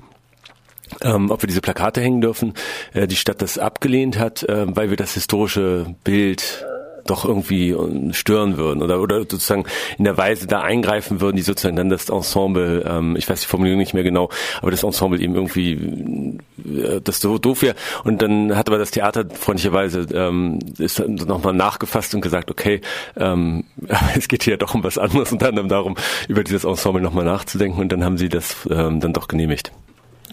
ähm, 1.02 1.32
ob 1.32 1.42
wir 1.44 1.48
diese 1.48 1.62
Plakate 1.62 2.02
hängen 2.02 2.22
dürfen, 2.22 2.54
äh, 2.94 3.08
die 3.08 3.16
Stadt 3.16 3.42
das 3.42 3.58
abgelehnt 3.58 4.18
hat, 4.20 4.44
äh, 4.44 4.66
weil 4.76 4.90
wir 4.90 4.98
das 4.98 5.14
historische 5.14 5.96
Bild 6.04 6.66
doch 7.10 7.26
irgendwie 7.26 7.72
äh, 7.72 8.14
stören 8.14 8.58
würden 8.58 8.82
oder 8.82 9.02
oder 9.02 9.20
sozusagen 9.20 9.66
in 9.98 10.06
der 10.06 10.18
Weise 10.18 10.48
da 10.48 10.62
eingreifen 10.62 11.22
würden, 11.22 11.38
die 11.38 11.42
sozusagen 11.42 11.76
dann 11.76 11.90
das 11.90 12.10
Ensemble, 12.10 12.84
ähm, 12.88 13.16
ich 13.16 13.30
weiß 13.30 13.42
die 13.42 13.48
Formulierung 13.48 13.80
nicht 13.80 13.94
mehr 13.94 14.04
genau, 14.04 14.30
aber 14.62 14.72
das 14.72 14.84
Ensemble 14.84 15.20
eben 15.20 15.36
irgendwie 15.36 16.40
äh, 16.66 17.02
das 17.04 17.20
so 17.20 17.38
doof 17.38 17.62
wäre. 17.62 17.76
Und 18.04 18.22
dann 18.22 18.56
hat 18.56 18.68
aber 18.68 18.78
das 18.78 18.92
Theater 18.92 19.26
freundlicherweise 19.30 20.08
ähm, 20.14 20.60
ist 20.78 21.00
dann 21.00 21.16
nochmal 21.16 21.54
nachgefasst 21.54 22.14
und 22.16 22.22
gesagt, 22.22 22.52
okay, 22.52 22.82
ähm, 23.18 23.64
es 24.16 24.28
geht 24.28 24.44
hier 24.44 24.58
doch 24.58 24.76
um 24.76 24.84
was 24.84 24.98
anderes, 24.98 25.32
unter 25.32 25.50
anderem 25.50 25.70
darum, 25.70 25.96
über 26.28 26.44
dieses 26.44 26.64
Ensemble 26.64 27.02
nochmal 27.02 27.26
nachzudenken 27.26 27.80
und 27.80 27.92
dann 27.92 28.04
haben 28.04 28.18
sie 28.18 28.30
das 28.30 28.68
ähm, 28.70 29.00
dann 29.00 29.14
doch 29.14 29.28
genehmigt 29.28 29.72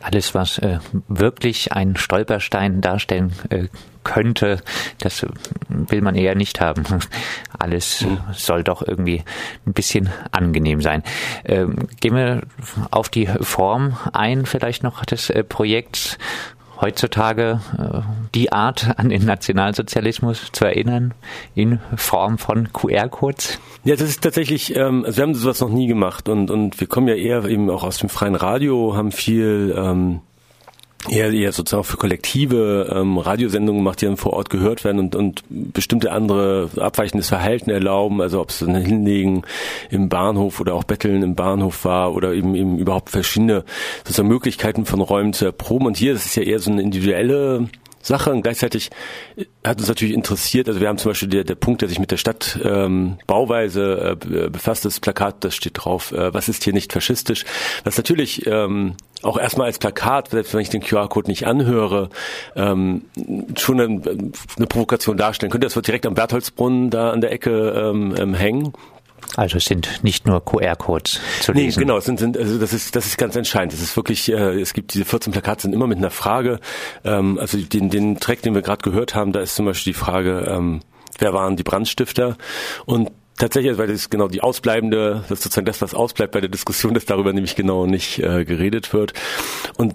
alles, 0.07 0.35
was 0.37 0.59
äh, 0.59 0.79
wirklich 1.09 1.73
einen 1.73 1.97
Stolperstein 1.97 2.81
darstellen 2.81 3.33
äh, 3.51 3.67
könnte, 4.05 4.63
das 5.01 5.27
will 5.69 6.01
man 6.01 6.15
eher 6.15 6.37
nicht 6.37 6.61
haben. 6.61 6.85
Alles 7.59 8.03
mhm. 8.03 8.21
soll 8.33 8.63
doch 8.63 8.87
irgendwie 8.87 9.25
ein 9.67 9.73
bisschen 9.73 10.09
angenehm 10.31 10.81
sein. 10.81 11.03
Ähm, 11.45 11.89
gehen 12.01 12.15
wir 12.15 12.43
auf 12.93 13.09
die 13.09 13.27
Form 13.27 13.97
ein, 14.13 14.47
vielleicht 14.47 14.85
noch 14.85 15.05
des 15.05 15.29
äh, 15.31 15.43
Projekts 15.43 16.19
heutzutage 16.81 17.61
äh, 17.79 18.01
die 18.35 18.53
Art 18.53 18.99
an 18.99 19.09
den 19.09 19.25
Nationalsozialismus 19.25 20.51
zu 20.53 20.65
erinnern 20.65 21.15
in 21.55 21.81
Form 21.97 22.39
von 22.39 22.73
QR-Codes? 22.73 23.59
Ja, 23.85 23.97
das 23.97 24.09
ist 24.09 24.23
tatsächlich, 24.23 24.75
ähm, 24.77 25.05
also 25.05 25.19
wir 25.19 25.23
haben 25.23 25.35
sowas 25.35 25.61
noch 25.61 25.71
nie 25.71 25.87
gemacht 25.87 26.29
und, 26.29 26.51
und 26.51 26.81
wir 26.81 26.87
kommen 26.87 27.09
ja 27.09 27.15
eher 27.15 27.45
eben 27.45 27.71
auch 27.71 27.85
aus 27.85 27.99
dem 27.99 28.09
freien 28.09 28.35
Radio, 28.35 28.97
haben 28.97 29.13
viel 29.13 29.75
ähm, 29.77 30.21
eher, 31.09 31.33
eher 31.33 31.53
sozusagen 31.53 31.85
für 31.85 31.97
kollektive 31.97 32.93
ähm, 32.95 33.19
Radiosendungen 33.19 33.81
gemacht, 33.81 34.01
die 34.01 34.07
dann 34.07 34.17
vor 34.17 34.33
Ort 34.33 34.51
gehört 34.51 34.85
werden 34.85 34.99
und, 34.99 35.15
und 35.15 35.43
bestimmte 35.49 36.13
andere 36.13 36.71
abweichendes 36.77 37.29
Verhalten 37.29 37.71
erlauben, 37.71 38.21
also 38.21 38.41
ob 38.41 38.51
es 38.51 38.63
ein 38.63 38.75
Hinlegen 38.75 39.43
im 39.91 40.09
Bahnhof 40.09 40.61
oder 40.61 40.75
auch 40.75 40.85
Betteln 40.85 41.23
im 41.23 41.35
Bahnhof 41.35 41.85
war 41.85 42.15
oder 42.15 42.33
eben, 42.33 42.55
eben 42.55 42.79
überhaupt 42.79 43.11
verschiedene 43.11 43.65
sozusagen 44.05 44.29
Möglichkeiten 44.29 44.87
von 44.87 45.01
Räumen 45.01 45.33
zu 45.33 45.45
erproben. 45.45 45.87
Und 45.87 45.97
hier, 45.97 46.13
ist 46.13 46.37
ja 46.37 46.43
eher 46.43 46.59
so 46.59 46.71
eine 46.71 46.83
individuelle 46.83 47.69
Sache 48.07 48.31
und 48.31 48.43
gleichzeitig 48.43 48.91
hat 49.65 49.79
uns 49.79 49.89
natürlich 49.89 50.15
interessiert, 50.15 50.69
also 50.69 50.81
wir 50.81 50.89
haben 50.89 50.99
zum 50.99 51.11
Beispiel 51.11 51.29
der, 51.29 51.45
der 51.45 51.55
Punkt, 51.55 51.83
der 51.83 51.89
sich 51.89 51.99
mit 51.99 52.11
der 52.11 52.17
Stadtbauweise 52.17 54.19
ähm, 54.23 54.35
äh, 54.35 54.49
befasst, 54.49 54.85
das 54.85 55.01
Plakat, 55.01 55.45
das 55.45 55.55
steht 55.55 55.73
drauf, 55.75 56.13
äh, 56.13 56.33
was 56.33 56.49
ist 56.49 56.65
hier 56.65 56.73
nicht 56.73 56.93
faschistisch, 56.93 57.45
was 57.85 57.97
natürlich 57.97 58.47
ähm, 58.47 58.95
auch 59.23 59.39
erstmal 59.39 59.67
als 59.67 59.79
Plakat, 59.79 60.31
selbst 60.31 60.55
wenn 60.55 60.61
ich 60.61 60.71
den 60.71 60.83
QR-Code 60.83 61.29
nicht 61.29 61.47
anhöre, 61.47 62.11
ähm, 62.55 63.03
schon 63.57 63.81
eine, 63.81 64.03
eine 64.57 64.67
Provokation 64.67 65.17
darstellen 65.17 65.51
könnte. 65.51 65.67
Das 65.67 65.77
wird 65.77 65.87
direkt 65.87 66.07
am 66.07 66.15
Bertholdsbrunnen 66.15 66.91
da 66.91 67.11
an 67.11 67.21
der 67.21 67.33
Ecke 67.33 67.71
ähm, 67.71 68.15
ähm, 68.17 68.35
hängen. 68.35 68.73
Also 69.35 69.57
es 69.57 69.65
sind 69.65 70.03
nicht 70.03 70.27
nur 70.27 70.45
QR-Codes 70.45 71.21
zu 71.41 71.53
lesen. 71.53 71.81
Nee, 71.81 71.85
genau, 71.85 72.01
sind, 72.01 72.19
sind, 72.19 72.39
also 72.39 72.59
das 72.59 72.73
ist 72.73 72.95
das 72.95 73.07
ist 73.07 73.19
ganz 73.19 73.37
entscheidend. 73.37 73.73
Es 73.73 73.83
ist 73.83 73.97
wirklich, 73.97 74.31
äh, 74.31 74.61
es 74.61 74.73
gibt 74.73 74.95
diese 74.95 75.05
14 75.05 75.33
Plakate 75.33 75.63
sind 75.63 75.73
immer 75.73 75.87
mit 75.87 75.99
einer 75.99 76.11
Frage. 76.11 76.61
Ähm, 77.05 77.39
also 77.39 77.59
den, 77.59 77.91
den 77.91 78.19
Track, 78.19 78.43
den 78.43 78.55
wir 78.55 78.63
gerade 78.63 78.83
gehört 78.83 79.15
haben, 79.15 79.33
da 79.33 79.41
ist 79.41 79.57
zum 79.57 79.67
Beispiel 79.67 79.93
die 79.93 79.99
Frage, 79.99 80.47
ähm, 80.49 80.81
wer 81.19 81.33
waren 81.33 81.57
die 81.57 81.65
Brandstifter? 81.65 82.37
Und 82.85 83.11
Tatsächlich, 83.39 83.77
weil 83.77 83.87
das 83.87 83.97
ist 83.97 84.11
genau 84.11 84.29
die 84.29 84.41
ausbleibende, 84.41 85.25
das 85.29 85.41
ist 85.41 85.43
sozusagen 85.43 85.67
das, 85.67 85.83
was 85.83 85.93
ausbleibt 85.93 86.33
bei 86.33 86.41
der 86.41 86.49
Diskussion, 86.49 86.95
dass 86.95 87.05
darüber 87.05 87.35
nämlich 87.35 87.55
genau 87.55 87.85
nicht 87.85 88.19
äh, 88.19 88.47
geredet 88.47 88.95
wird. 88.95 89.13
Und 89.77 89.95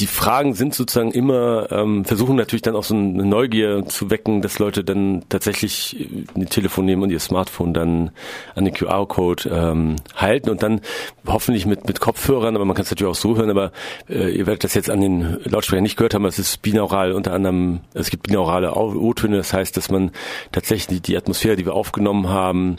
die 0.00 0.06
Fragen 0.06 0.54
sind 0.54 0.74
sozusagen 0.74 1.12
immer, 1.12 1.70
ähm, 1.70 2.06
versuchen 2.06 2.34
natürlich 2.34 2.62
dann 2.62 2.74
auch 2.74 2.84
so 2.84 2.94
eine 2.94 3.24
Neugier 3.24 3.84
zu 3.86 4.10
wecken, 4.10 4.40
dass 4.40 4.58
Leute 4.58 4.82
dann 4.82 5.24
tatsächlich 5.28 6.08
ein 6.34 6.48
Telefon 6.48 6.86
nehmen 6.86 7.02
und 7.02 7.10
ihr 7.10 7.20
Smartphone 7.20 7.74
dann 7.74 8.10
an 8.54 8.64
den 8.64 8.72
QR-Code 8.72 9.50
ähm, 9.50 9.96
halten 10.16 10.48
und 10.48 10.62
dann 10.62 10.80
hoffentlich 11.26 11.66
mit, 11.66 11.86
mit 11.86 12.00
Kopfhörern, 12.00 12.56
aber 12.56 12.64
man 12.64 12.74
kann 12.74 12.84
es 12.84 12.90
natürlich 12.90 13.10
auch 13.10 13.20
so 13.20 13.36
hören, 13.36 13.50
aber 13.50 13.72
äh, 14.08 14.30
ihr 14.30 14.46
werdet 14.46 14.64
das 14.64 14.74
jetzt 14.74 14.88
an 14.88 15.02
den 15.02 15.38
Lautsprechern 15.44 15.82
nicht 15.82 15.96
gehört 15.96 16.14
haben, 16.14 16.24
es 16.24 16.38
ist 16.38 16.62
binaural 16.62 17.12
unter 17.12 17.34
anderem, 17.34 17.80
es 17.92 18.08
gibt 18.08 18.22
binaurale 18.22 18.74
O-Töne, 18.74 19.36
das 19.36 19.52
heißt, 19.52 19.76
dass 19.76 19.90
man 19.90 20.12
tatsächlich 20.50 21.02
die 21.02 21.16
Atmosphäre, 21.16 21.56
die 21.56 21.66
wir 21.66 21.74
aufgenommen 21.74 22.30
haben, 22.30 22.78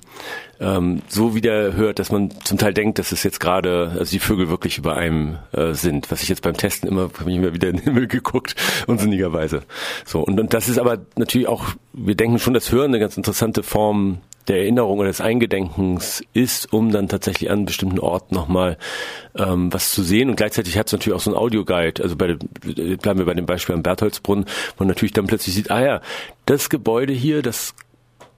ähm, 0.62 1.02
so 1.08 1.34
wieder 1.34 1.74
hört, 1.74 2.00
dass 2.00 2.12
man 2.12 2.30
zum 2.44 2.58
Teil 2.58 2.74
denkt, 2.74 3.00
dass 3.00 3.12
es 3.12 3.24
jetzt 3.24 3.40
gerade, 3.40 3.96
also 3.98 4.12
die 4.12 4.20
Vögel 4.20 4.50
wirklich 4.50 4.78
über 4.78 4.96
einem 4.96 5.40
äh, 5.54 5.74
sind. 5.74 6.12
Was 6.12 6.22
ich 6.22 6.30
jetzt 6.30 6.44
beim 6.44 6.56
Testen 6.56 6.88
immer, 6.88 7.10
habe 7.20 7.30
ich 7.30 7.36
immer 7.36 7.54
wieder 7.54 7.70
in 7.70 7.78
den 7.78 7.84
Himmel 7.84 8.08
geguckt, 8.08 8.56
unsinnigerweise. 8.86 9.64
So, 10.06 10.22
und, 10.22 10.40
und 10.40 10.54
das 10.54 10.70
ist 10.70 10.78
aber 10.78 11.00
natürlich 11.16 11.48
auch, 11.48 11.66
wir 11.94 12.16
denken 12.16 12.38
schon, 12.38 12.54
dass 12.54 12.72
Hören 12.72 12.92
eine 12.92 13.00
ganz 13.00 13.18
interessante 13.18 13.64
Form 13.64 14.20
der 14.48 14.58
Erinnerung 14.58 15.00
oder 15.00 15.08
des 15.08 15.22
Eingedenkens 15.22 16.24
ist, 16.34 16.72
um 16.74 16.92
dann 16.92 17.08
tatsächlich 17.08 17.50
an 17.50 17.66
bestimmten 17.66 18.00
Orten 18.00 18.36
nochmal 18.36 18.78
ähm, 19.36 19.72
was 19.72 19.92
zu 19.92 20.04
sehen. 20.04 20.30
Und 20.30 20.36
gleichzeitig 20.36 20.78
hat 20.78 20.88
es 20.88 20.94
natürlich 20.94 21.16
auch 21.16 21.22
so 21.22 21.32
ein 21.32 21.38
Audioguide. 21.38 22.04
Also 22.04 22.16
bei, 22.16 22.36
bleiben 22.36 23.20
wir 23.20 23.26
bei 23.26 23.34
dem 23.34 23.46
Beispiel 23.46 23.76
am 23.76 23.84
Bertholdsbrunnen, 23.84 24.46
wo 24.46 24.84
man 24.84 24.88
natürlich 24.88 25.14
dann 25.14 25.28
plötzlich 25.28 25.56
sieht, 25.56 25.72
ah 25.72 25.84
ja, 25.84 26.02
das 26.46 26.70
Gebäude 26.70 27.14
hier, 27.14 27.42
das 27.42 27.76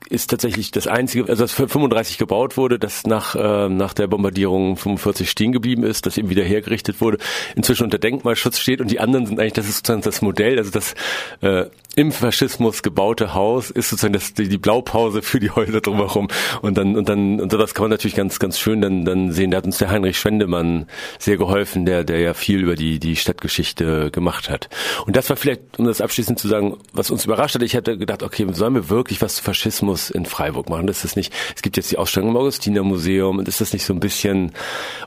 ist 0.09 0.29
tatsächlich 0.29 0.71
das 0.71 0.87
einzige, 0.87 1.29
also 1.29 1.43
das 1.43 1.53
35 1.53 2.17
gebaut 2.17 2.57
wurde, 2.57 2.79
das 2.79 3.05
nach, 3.05 3.35
äh, 3.35 3.69
nach 3.69 3.93
der 3.93 4.07
Bombardierung 4.07 4.77
45 4.77 5.29
stehen 5.29 5.51
geblieben 5.51 5.83
ist, 5.83 6.05
das 6.05 6.17
eben 6.17 6.29
wieder 6.29 6.43
hergerichtet 6.43 7.01
wurde, 7.01 7.17
inzwischen 7.55 7.83
unter 7.83 7.97
Denkmalschutz 7.97 8.59
steht. 8.59 8.81
Und 8.81 8.91
die 8.91 8.99
anderen 8.99 9.25
sind 9.25 9.39
eigentlich, 9.39 9.53
das 9.53 9.67
ist 9.67 9.77
sozusagen 9.77 10.01
das 10.01 10.21
Modell, 10.21 10.57
also 10.57 10.71
das 10.71 10.95
äh, 11.41 11.65
im 11.95 12.11
Faschismus 12.11 12.81
gebaute 12.81 13.33
Haus 13.33 13.69
ist 13.69 13.89
sozusagen 13.89 14.13
das, 14.13 14.33
die, 14.33 14.49
die 14.49 14.57
Blaupause 14.57 15.21
für 15.21 15.39
die 15.39 15.51
Häuser 15.51 15.81
drumherum 15.81 16.27
und 16.61 16.77
dann 16.77 16.95
und 16.95 17.07
dann 17.07 17.39
und 17.39 17.53
das 17.53 17.73
kann 17.73 17.83
man 17.83 17.91
natürlich 17.91 18.15
ganz 18.15 18.39
ganz 18.39 18.59
schön 18.59 18.81
dann 18.81 19.05
dann 19.05 19.31
sehen. 19.31 19.51
Da 19.51 19.57
hat 19.57 19.65
uns 19.65 19.77
der 19.77 19.91
Heinrich 19.91 20.17
Schwendemann 20.17 20.87
sehr 21.19 21.37
geholfen, 21.37 21.85
der 21.85 22.03
der 22.03 22.19
ja 22.19 22.33
viel 22.33 22.61
über 22.61 22.75
die 22.75 22.99
die 22.99 23.15
Stadtgeschichte 23.15 24.09
gemacht 24.11 24.49
hat. 24.49 24.69
Und 25.05 25.15
das 25.15 25.29
war 25.29 25.37
vielleicht, 25.37 25.61
um 25.77 25.85
das 25.85 26.01
abschließend 26.01 26.39
zu 26.39 26.47
sagen, 26.47 26.77
was 26.93 27.11
uns 27.11 27.25
überrascht 27.25 27.55
hat. 27.55 27.61
Ich 27.61 27.75
hatte 27.75 27.97
gedacht, 27.97 28.23
okay, 28.23 28.47
sollen 28.51 28.73
wir 28.73 28.89
wirklich 28.89 29.21
was 29.21 29.35
zu 29.35 29.43
Faschismus 29.43 30.09
in 30.09 30.25
Freiburg 30.25 30.69
machen? 30.69 30.87
Das 30.87 31.05
ist 31.05 31.15
nicht. 31.15 31.33
Es 31.55 31.61
gibt 31.61 31.77
jetzt 31.77 31.91
die 31.91 31.97
Ausstellung 31.97 32.29
im 32.29 32.37
Augustiner 32.37 32.83
Museum 32.83 33.37
und 33.37 33.47
ist 33.47 33.61
das 33.61 33.73
nicht 33.73 33.85
so 33.85 33.93
ein 33.93 33.99
bisschen 33.99 34.53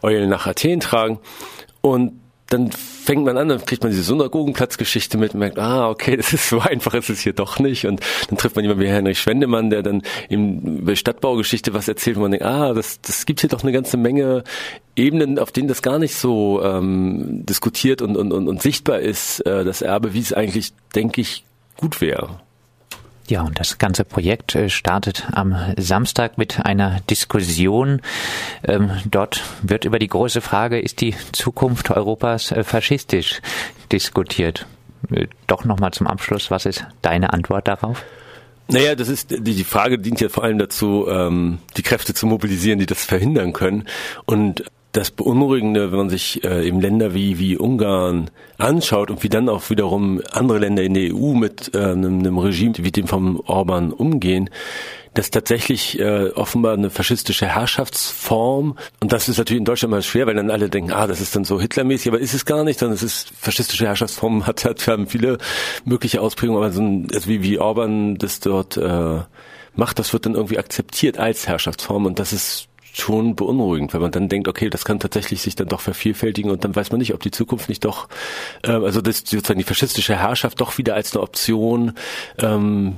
Eulen 0.03 0.29
nach 0.29 0.47
Athen 0.47 0.81
tragen? 0.81 1.19
Und 1.81 2.21
dann 2.49 2.71
fängt 2.71 3.25
man 3.25 3.37
an, 3.37 3.49
dann 3.49 3.65
kriegt 3.65 3.83
man 3.83 3.91
diese 3.91 4.05
Synagogenplatzgeschichte 4.05 5.19
mit 5.19 5.35
und 5.35 5.41
merkt, 5.41 5.59
ah, 5.59 5.89
okay, 5.91 6.17
das 6.17 6.33
ist 6.33 6.49
so 6.49 6.61
einfach, 6.61 6.95
ist 6.95 7.11
es 7.11 7.21
hier 7.21 7.33
doch 7.33 7.59
nicht. 7.59 7.87
Und 7.87 8.01
dann 8.29 8.39
trifft 8.39 8.57
man 8.57 8.65
jemanden 8.65 8.85
wie 8.85 8.91
Heinrich 8.91 9.19
Schwendemann, 9.19 9.71
der 9.71 9.83
dann 9.83 10.03
eben 10.29 10.79
über 10.79 10.95
Stadtbaugeschichte 10.95 11.75
was 11.75 11.89
erzählt, 11.89 12.17
wo 12.17 12.21
man 12.21 12.31
denkt, 12.31 12.47
ah, 12.47 12.73
das, 12.73 13.01
das 13.01 13.27
gibt 13.27 13.41
hier 13.41 13.51
doch 13.51 13.63
eine 13.63 13.73
ganze 13.73 13.97
Menge 13.97 14.45
Ebenen, 14.95 15.39
auf 15.39 15.53
denen 15.53 15.69
das 15.69 15.83
gar 15.83 15.99
nicht 15.99 16.15
so 16.15 16.63
ähm, 16.63 17.45
diskutiert 17.45 18.01
und, 18.01 18.17
und, 18.17 18.33
und, 18.33 18.49
und 18.49 18.63
sichtbar 18.63 19.01
ist, 19.01 19.41
äh, 19.41 19.65
das 19.65 19.83
Erbe, 19.83 20.15
wie 20.15 20.21
es 20.21 20.33
eigentlich, 20.33 20.73
denke 20.95 21.21
ich, 21.21 21.45
gut 21.77 22.01
wäre. 22.01 22.41
Ja, 23.29 23.43
und 23.43 23.59
das 23.59 23.79
ganze 23.79 24.05
Projekt 24.05 24.55
äh, 24.55 24.69
startet 24.69 25.27
am 25.33 25.57
Samstag 25.77 26.39
mit 26.39 26.65
einer 26.65 27.01
Diskussion. 27.11 28.01
Ähm, 28.63 28.91
dort 29.11 29.43
wird 29.63 29.85
über 29.85 29.99
die 29.99 30.07
große 30.07 30.41
Frage, 30.41 30.79
ist 30.79 31.01
die 31.01 31.15
Zukunft 31.33 31.91
Europas 31.91 32.53
äh, 32.53 32.63
faschistisch 32.63 33.41
diskutiert? 33.91 34.67
Äh, 35.11 35.27
doch 35.49 35.65
nochmal 35.65 35.93
zum 35.93 36.07
Abschluss, 36.07 36.53
was 36.53 36.67
ist 36.67 36.87
deine 37.03 37.33
Antwort 37.33 37.67
darauf? 37.67 38.05
Naja, 38.69 38.95
das 38.95 39.09
ist 39.09 39.29
die 39.31 39.65
Frage 39.65 39.99
dient 39.99 40.21
ja 40.21 40.29
vor 40.29 40.43
allem 40.43 40.59
dazu, 40.59 41.07
ähm, 41.09 41.59
die 41.77 41.83
Kräfte 41.83 42.15
zu 42.15 42.27
mobilisieren, 42.27 42.79
die 42.81 42.87
das 42.87 43.05
verhindern 43.05 43.53
können. 43.53 43.87
Und 44.25 44.65
das 44.97 45.11
Beunruhigende, 45.11 45.93
wenn 45.93 45.99
man 45.99 46.11
sich 46.11 46.43
äh, 46.43 46.67
eben 46.67 46.81
Länder 46.81 47.13
wie, 47.13 47.39
wie 47.39 47.59
Ungarn 47.59 48.31
anschaut 48.57 49.11
und 49.11 49.23
wie 49.23 49.29
dann 49.29 49.51
auch 49.51 49.69
wiederum 49.69 50.23
andere 50.33 50.59
Länder 50.59 50.83
in 50.83 50.95
der 50.95 51.15
EU 51.15 51.35
mit 51.35 51.75
äh, 51.75 51.79
einem, 51.79 52.21
einem 52.21 52.39
Regime 52.39 52.73
wie 52.79 52.93
dem 52.93 53.07
von 53.07 53.39
Orban 53.41 53.93
umgehen, 53.93 54.49
dass 55.13 55.31
tatsächlich 55.31 55.99
äh, 56.01 56.31
offenbar 56.31 56.75
eine 56.75 56.89
faschistische 56.89 57.47
Herrschaftsform 57.47 58.79
und 59.01 59.13
das 59.13 59.29
ist 59.29 59.37
natürlich 59.37 59.61
in 59.61 59.67
Deutschland 59.67 59.91
mal 59.91 60.03
schwer, 60.03 60.27
weil 60.27 60.35
dann 60.35 60.51
alle 60.51 60.71
denken, 60.71 60.93
ah, 60.93 61.07
das 61.07 61.21
ist 61.21 61.37
dann 61.37 61.45
so 61.45 61.61
Hitlermäßig, 61.61 62.09
aber 62.09 62.21
ist 62.21 62.33
es 62.33 62.47
gar 62.47 62.65
nicht, 62.65 62.79
sondern 62.79 62.95
es 62.95 63.03
ist 63.03 63.31
faschistische 63.39 63.87
Herrschaftsform 63.87 64.47
hat, 64.47 64.65
hat 64.65 64.87
haben 64.89 65.07
viele 65.07 65.37
mögliche 65.85 66.23
Ausprägungen, 66.23 66.63
aber 66.63 66.73
so 66.73 66.81
ein, 66.81 67.09
also 67.13 67.29
wie, 67.29 67.43
wie 67.43 67.59
Orban 67.59 68.17
das 68.17 68.41
dort 68.41 68.79
äh, 68.79 69.21
macht, 69.75 69.99
das 69.99 70.15
wird 70.15 70.25
dann 70.25 70.37
irgendwie 70.37 70.59
akzeptiert 70.59 71.19
als 71.19 71.47
Herrschaftsform 71.47 72.07
und 72.07 72.19
das 72.19 72.33
ist 72.33 72.69
schon 72.99 73.37
beunruhigend, 73.37 73.93
weil 73.93 74.01
man 74.01 74.11
dann 74.11 74.29
denkt, 74.29 74.49
okay, 74.49 74.71
das 74.71 74.85
kann 74.85 74.99
tatsächlich 74.99 75.43
sich 75.43 75.55
dann 75.55 75.69
doch 75.69 75.81
vervielfältigen 75.81 76.51
und 76.51 76.65
dann 76.65 76.75
weiß 76.75 76.91
man 76.91 76.99
nicht, 76.99 77.13
ob 77.15 77.23
die 77.23 77.31
Zukunft 77.31 77.69
nicht 77.69 77.85
doch, 77.85 78.09
äh, 78.63 78.71
also 78.71 79.01
das, 79.01 79.19
sozusagen 79.19 79.59
die 79.59 79.65
faschistische 79.65 80.17
Herrschaft 80.17 80.61
doch 80.61 80.79
wieder 80.79 80.95
als 80.95 81.15
eine 81.15 81.23
Option 81.23 81.93
ähm, 82.39 82.97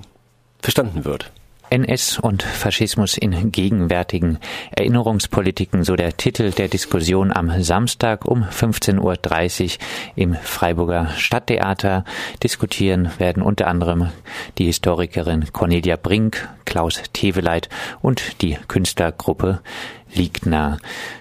verstanden 0.60 1.04
wird. 1.04 1.32
NS 1.70 2.18
und 2.18 2.42
Faschismus 2.42 3.16
in 3.16 3.52
gegenwärtigen 3.52 4.38
Erinnerungspolitiken, 4.70 5.84
so 5.84 5.96
der 5.96 6.16
Titel 6.16 6.50
der 6.50 6.68
Diskussion 6.68 7.32
am 7.32 7.62
Samstag 7.62 8.24
um 8.24 8.44
15.30 8.44 8.98
Uhr 9.00 9.70
im 10.16 10.34
Freiburger 10.34 11.08
Stadttheater. 11.16 12.04
Diskutieren 12.42 13.10
werden 13.18 13.42
unter 13.42 13.66
anderem 13.66 14.10
die 14.58 14.66
Historikerin 14.66 15.52
Cornelia 15.52 15.96
Brink, 15.96 16.48
Klaus 16.64 17.02
Teveleit 17.12 17.68
und 18.02 18.42
die 18.42 18.58
Künstlergruppe 18.68 19.60
Liegner. 20.14 20.78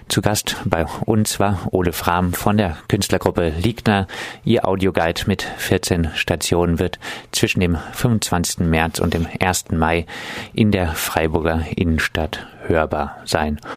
Zu 0.08 0.22
Gast 0.22 0.56
bei 0.64 0.86
uns 1.04 1.38
war 1.38 1.68
Ole 1.72 1.92
Fram 1.92 2.32
von 2.32 2.56
der 2.56 2.76
Künstlergruppe 2.88 3.50
Liegner. 3.50 4.06
Ihr 4.44 4.66
Audioguide 4.66 5.22
mit 5.26 5.42
14 5.42 6.10
Stationen 6.14 6.78
wird 6.78 6.98
zwischen 7.32 7.60
dem 7.60 7.76
25. 7.92 8.66
März 8.66 8.98
und 8.98 9.14
dem 9.14 9.26
1. 9.40 9.70
Mai 9.70 10.06
in 10.52 10.70
der 10.70 10.88
Freiburger 10.92 11.64
Innenstadt 11.76 12.46
hörbar 12.66 13.18
sein. 13.24 13.60